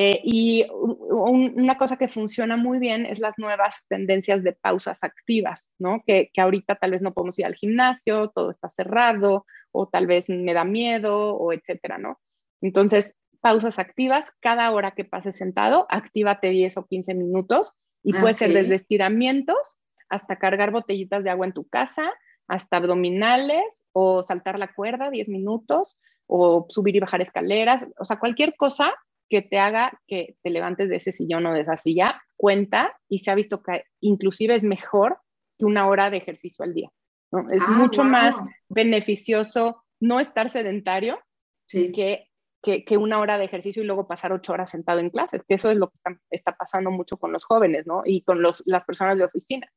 [0.00, 5.72] eh, y una cosa que funciona muy bien es las nuevas tendencias de pausas activas,
[5.76, 6.04] ¿no?
[6.06, 10.06] Que, que, ahorita tal vez no podemos ir al gimnasio, todo está cerrado, o tal
[10.06, 12.20] vez me da miedo, o etcétera, ¿no?
[12.60, 17.74] Entonces, pausas activas, cada hora que pases sentado, actívate 10 o 15 minutos
[18.04, 19.78] y puede ser desde estiramientos
[20.08, 22.12] hasta cargar botellitas de agua en tu casa,
[22.46, 28.20] hasta abdominales o saltar la cuerda 10 minutos o subir y bajar escaleras, o sea,
[28.20, 28.94] cualquier cosa
[29.28, 33.18] que te haga que te levantes de ese sillón o de esa silla, cuenta y
[33.18, 35.18] se ha visto que inclusive es mejor
[35.58, 36.90] que una hora de ejercicio al día.
[37.30, 37.50] ¿no?
[37.50, 38.36] Es ah, mucho más
[38.68, 41.18] beneficioso no estar sedentario
[41.66, 42.28] que,
[42.62, 45.70] que, una hora de ejercicio y luego pasar ocho horas sentado en clases, que eso
[45.70, 45.98] es lo que
[46.30, 48.02] está, pasando mucho con los jóvenes ¿no?
[48.04, 49.68] y con los, las personas de oficina.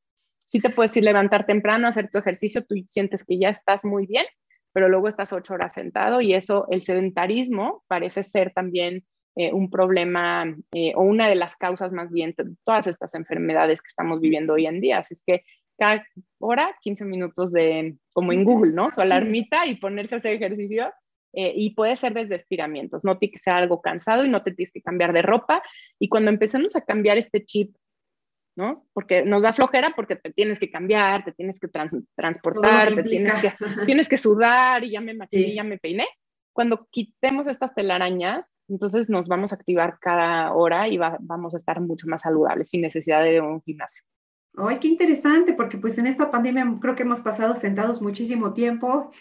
[0.46, 4.06] Sí te puedes ir levantar temprano, hacer tu ejercicio, tú sientes que ya estás muy
[4.06, 4.26] bien,
[4.74, 9.70] pero luego estás ocho horas sentado y eso, el sedentarismo parece ser también eh, un
[9.70, 14.20] problema eh, o una de las causas más bien de todas estas enfermedades que estamos
[14.20, 15.00] viviendo hoy en día.
[15.00, 15.44] Así es que
[15.78, 16.06] cada
[16.40, 18.92] hora, 15 minutos de, como en Google, ¿no?
[18.92, 20.92] Su alarmita y ponerse a hacer ejercicio.
[21.34, 24.52] Eh, y puede ser desde estiramientos, no tiene que ser algo cansado y no te
[24.52, 25.64] tienes que cambiar de ropa.
[25.98, 27.74] Y cuando empecemos a cambiar este chip
[28.56, 28.86] ¿no?
[28.94, 31.70] Porque nos da flojera porque te tienes que cambiar, te tienes que
[32.16, 33.54] transportar, te tienes que,
[33.86, 36.08] tienes que sudar y ya me maquillé, ya me peiné.
[36.54, 41.80] Cuando quitemos estas telarañas, entonces nos vamos a activar cada hora y vamos a estar
[41.82, 44.04] mucho más saludables sin necesidad de un gimnasio.
[44.58, 45.54] ¡Ay, qué interesante!
[45.54, 49.12] Porque pues en esta pandemia creo que hemos pasado sentados muchísimo tiempo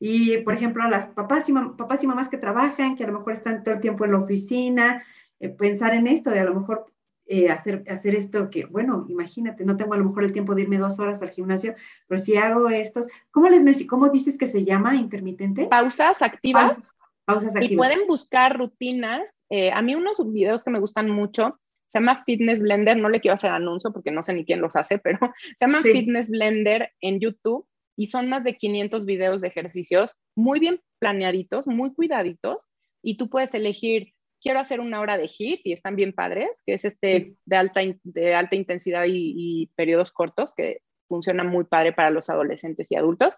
[0.00, 3.18] y, por ejemplo, a las papás y, papás y mamás que trabajan, que a lo
[3.18, 5.04] mejor están todo el tiempo en la oficina,
[5.40, 6.86] eh, pensar en esto de a lo mejor
[7.28, 10.62] eh, hacer, hacer esto que, bueno, imagínate, no tengo a lo mejor el tiempo de
[10.62, 11.74] irme dos horas al gimnasio,
[12.06, 15.66] pero si hago estos, ¿cómo les cómo dices que se llama intermitente?
[15.66, 16.90] Pausas activas.
[17.24, 17.72] Pausas, activas.
[17.72, 19.44] Y pueden buscar rutinas.
[19.50, 21.58] Eh, a mí unos videos que me gustan mucho
[21.88, 24.76] se llama Fitness Blender, no le quiero hacer anuncio porque no sé ni quién los
[24.76, 25.18] hace, pero
[25.56, 27.66] se llama Fitness Blender en YouTube
[27.96, 32.68] y son más de 500 videos de ejercicios muy bien planeaditos, muy cuidaditos
[33.02, 36.74] y tú puedes elegir, quiero hacer una hora de HIIT y están bien padres, que
[36.74, 41.92] es este de alta, de alta intensidad y, y periodos cortos, que funciona muy padre
[41.92, 43.36] para los adolescentes y adultos,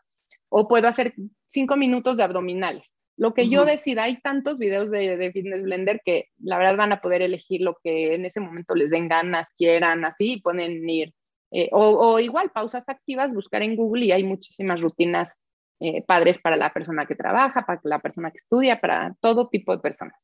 [0.48, 1.14] o puedo hacer
[1.48, 6.30] cinco minutos de abdominales lo que yo decida, hay tantos videos de, Fitness Blender que
[6.38, 10.06] la verdad van a poder elegir lo que en ese momento les den ganas, quieran,
[10.06, 11.12] así, y pueden ir.
[11.50, 15.38] Eh, o, igual, pausas activas, buscar en Google y hay muchísimas rutinas
[15.80, 19.76] eh, padres para la persona que trabaja, para la persona que estudia, para todo tipo
[19.76, 20.18] de personas.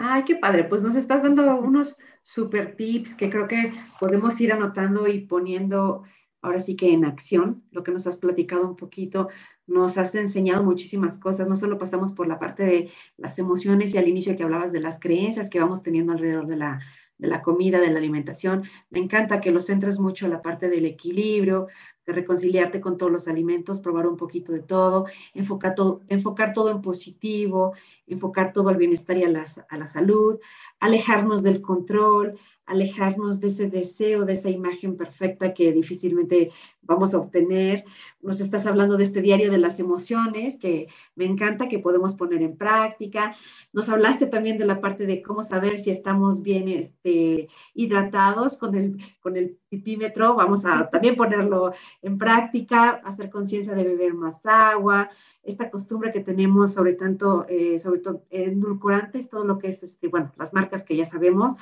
[0.00, 4.52] Ay, qué padre, pues nos estás dando unos super tips que creo que podemos ir
[4.52, 6.04] anotando y poniendo
[6.40, 9.28] ahora sí que en acción, lo que nos has platicado un poquito,
[9.66, 13.98] nos has enseñado muchísimas cosas, no solo pasamos por la parte de las emociones y
[13.98, 16.80] al inicio que hablabas de las creencias que vamos teniendo alrededor de la,
[17.18, 18.64] de la comida, de la alimentación.
[18.90, 21.66] Me encanta que lo centres mucho en la parte del equilibrio,
[22.06, 26.70] de reconciliarte con todos los alimentos, probar un poquito de todo, enfocar todo, enfocar todo
[26.70, 27.74] en positivo,
[28.06, 30.38] enfocar todo al bienestar y a la, a la salud,
[30.80, 32.38] alejarnos del control,
[32.68, 36.50] alejarnos de ese deseo, de esa imagen perfecta que difícilmente
[36.82, 37.84] vamos a obtener.
[38.20, 42.42] Nos estás hablando de este diario de las emociones, que me encanta que podemos poner
[42.42, 43.34] en práctica.
[43.72, 48.74] Nos hablaste también de la parte de cómo saber si estamos bien este, hidratados con
[48.74, 50.34] el, con el pipímetro.
[50.34, 55.10] Vamos a también ponerlo en práctica, hacer conciencia de beber más agua,
[55.42, 60.08] esta costumbre que tenemos sobre tanto, eh, sobre todo endulcorantes, todo lo que es, este,
[60.08, 61.54] bueno, las marcas que ya sabemos,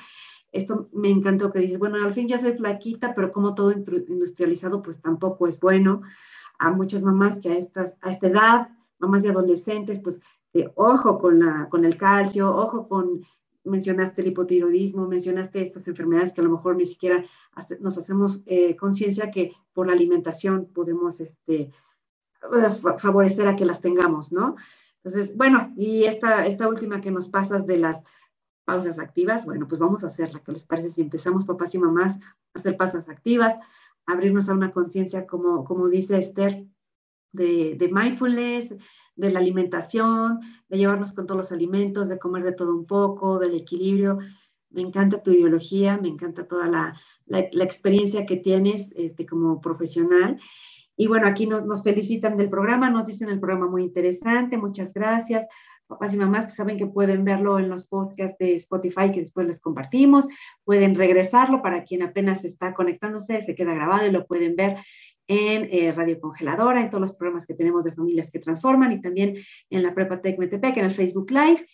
[0.57, 4.81] esto me encantó que dices, bueno, al fin ya soy flaquita, pero como todo industrializado,
[4.81, 6.01] pues tampoco es bueno.
[6.59, 10.21] A muchas mamás que a, estas, a esta edad, mamás y adolescentes, pues
[10.75, 13.21] ojo con, la, con el calcio, ojo con,
[13.63, 17.23] mencionaste el hipotiroidismo, mencionaste estas enfermedades que a lo mejor ni siquiera
[17.79, 21.71] nos hacemos eh, conciencia que por la alimentación podemos este,
[22.97, 24.55] favorecer a que las tengamos, ¿no?
[25.03, 28.03] Entonces, bueno, y esta, esta última que nos pasas de las
[28.67, 30.41] pausas activas, bueno, pues vamos a hacerla.
[30.45, 33.57] ¿Qué les parece si empezamos, papás y mamás, a hacer pausas activas,
[34.05, 36.65] abrirnos a una conciencia, como, como dice Esther,
[37.31, 38.75] de, de mindfulness,
[39.15, 43.39] de la alimentación, de llevarnos con todos los alimentos, de comer de todo un poco,
[43.39, 44.19] del equilibrio.
[44.69, 50.41] Me encanta tu ideología, me encanta toda la, la, experiencia que tienes este, como profesional.
[50.97, 54.93] Y bueno, aquí nos, nos felicitan del programa, nos dicen el programa muy interesante, muchas
[54.93, 55.47] gracias
[55.87, 59.47] papás y mamás pues saben que pueden verlo en los podcasts de Spotify que después
[59.47, 60.27] les compartimos,
[60.63, 64.77] pueden regresarlo para quien apenas está conectándose, se queda grabado y lo pueden ver
[65.27, 69.01] en eh, Radio Congeladora, en todos los programas que tenemos de familias que transforman y
[69.01, 69.35] también
[69.69, 71.65] en la Prepa Tech Metepec, en el Facebook Live.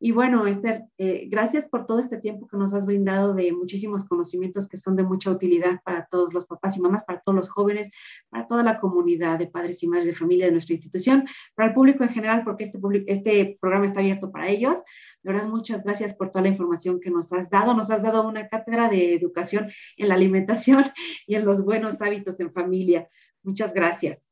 [0.00, 4.04] Y bueno, Esther, eh, gracias por todo este tiempo que nos has brindado de muchísimos
[4.04, 7.48] conocimientos que son de mucha utilidad para todos los papás y mamás, para todos los
[7.48, 7.90] jóvenes,
[8.28, 11.26] para toda la comunidad de padres y madres de familia de nuestra institución,
[11.56, 14.78] para el público en general, porque este, este programa está abierto para ellos.
[15.24, 17.74] De verdad, muchas gracias por toda la información que nos has dado.
[17.74, 20.84] Nos has dado una cátedra de educación en la alimentación
[21.26, 23.08] y en los buenos hábitos en familia.
[23.42, 24.27] Muchas gracias.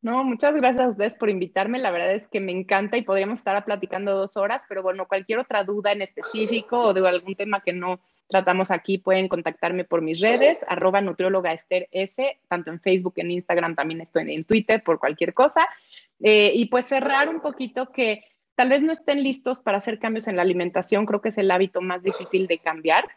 [0.00, 1.80] No, muchas gracias a ustedes por invitarme.
[1.80, 5.40] La verdad es que me encanta y podríamos estar platicando dos horas, pero bueno, cualquier
[5.40, 10.02] otra duda en específico o de algún tema que no tratamos aquí, pueden contactarme por
[10.02, 14.82] mis redes, arroba nutrióloga Esther S, tanto en Facebook, en Instagram, también estoy en Twitter
[14.84, 15.66] por cualquier cosa.
[16.20, 18.24] Eh, y pues cerrar un poquito que
[18.54, 21.50] tal vez no estén listos para hacer cambios en la alimentación, creo que es el
[21.50, 23.08] hábito más difícil de cambiar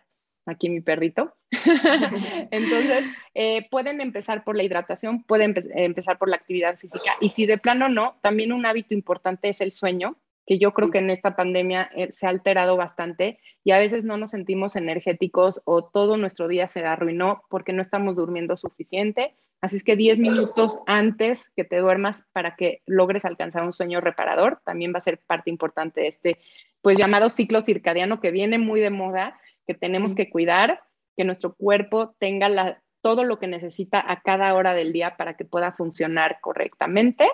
[0.46, 1.34] aquí mi perrito.
[2.52, 7.46] Entonces, eh, pueden empezar por la hidratación, pueden empezar por la actividad física y si
[7.46, 11.10] de plano no, también un hábito importante es el sueño, que yo creo que en
[11.10, 15.84] esta pandemia eh, se ha alterado bastante y a veces no nos sentimos energéticos o
[15.84, 19.36] todo nuestro día se arruinó porque no estamos durmiendo suficiente.
[19.62, 24.02] Así es que 10 minutos antes que te duermas para que logres alcanzar un sueño
[24.02, 26.40] reparador también va a ser parte importante de este
[26.82, 30.82] pues llamado ciclo circadiano que viene muy de moda que tenemos que cuidar,
[31.16, 35.46] que nuestro cuerpo tenga todo lo que necesita a cada hora del día para que
[35.46, 37.28] pueda funcionar correctamente.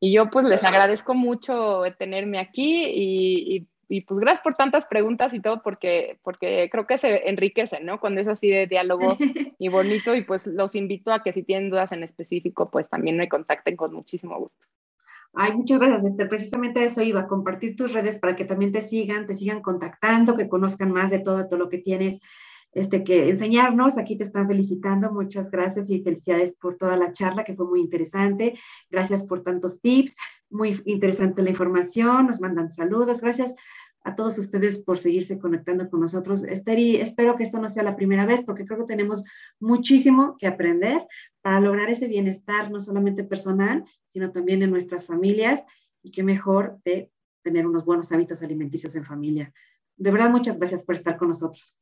[0.00, 5.32] Y yo pues les agradezco mucho tenerme aquí y, y, pues gracias por tantas preguntas
[5.32, 8.00] y todo porque, porque creo que se enriquece, ¿no?
[8.00, 9.16] Cuando es así de diálogo
[9.58, 13.16] y bonito y pues los invito a que si tienen dudas en específico pues también
[13.16, 14.66] me contacten con muchísimo gusto.
[15.34, 16.14] Ay, muchas gracias.
[16.28, 20.36] Precisamente eso iba, a compartir tus redes para que también te sigan, te sigan contactando,
[20.36, 22.20] que conozcan más de todo, todo lo que tienes
[22.72, 23.96] este, que enseñarnos.
[23.96, 25.10] Aquí te están felicitando.
[25.10, 28.58] Muchas gracias y felicidades por toda la charla, que fue muy interesante.
[28.90, 30.16] Gracias por tantos tips.
[30.50, 32.26] Muy interesante la información.
[32.26, 33.22] Nos mandan saludos.
[33.22, 33.54] Gracias
[34.04, 36.44] a todos ustedes por seguirse conectando con nosotros.
[36.44, 39.24] Esther, y espero que esto no sea la primera vez, porque creo que tenemos
[39.60, 41.06] muchísimo que aprender
[41.40, 45.64] para lograr ese bienestar, no solamente personal, sino también en nuestras familias.
[46.02, 47.10] Y qué mejor de
[47.42, 49.52] tener unos buenos hábitos alimenticios en familia.
[49.96, 51.78] De verdad, muchas gracias por estar con nosotros.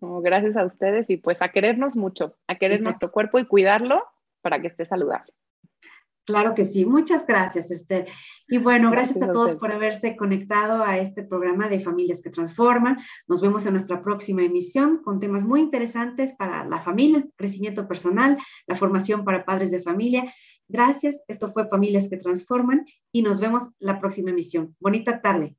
[0.00, 4.02] gracias a ustedes y pues a querernos mucho, a querer nuestro cuerpo y cuidarlo
[4.40, 5.32] para que esté saludable.
[6.26, 6.84] Claro que sí.
[6.84, 8.06] Muchas gracias, Esther.
[8.48, 12.98] Y bueno, gracias, a todos por haberse conectado a este programa de Familias que Transforman.
[13.26, 18.38] Nos vemos en nuestra próxima emisión con temas muy interesantes para la familia, crecimiento personal,
[18.66, 20.32] la formación para padres de familia.
[20.68, 21.22] Gracias.
[21.26, 24.76] Esto fue Familias que Transforman y nos vemos la próxima emisión.
[24.78, 25.56] Bonita tarde.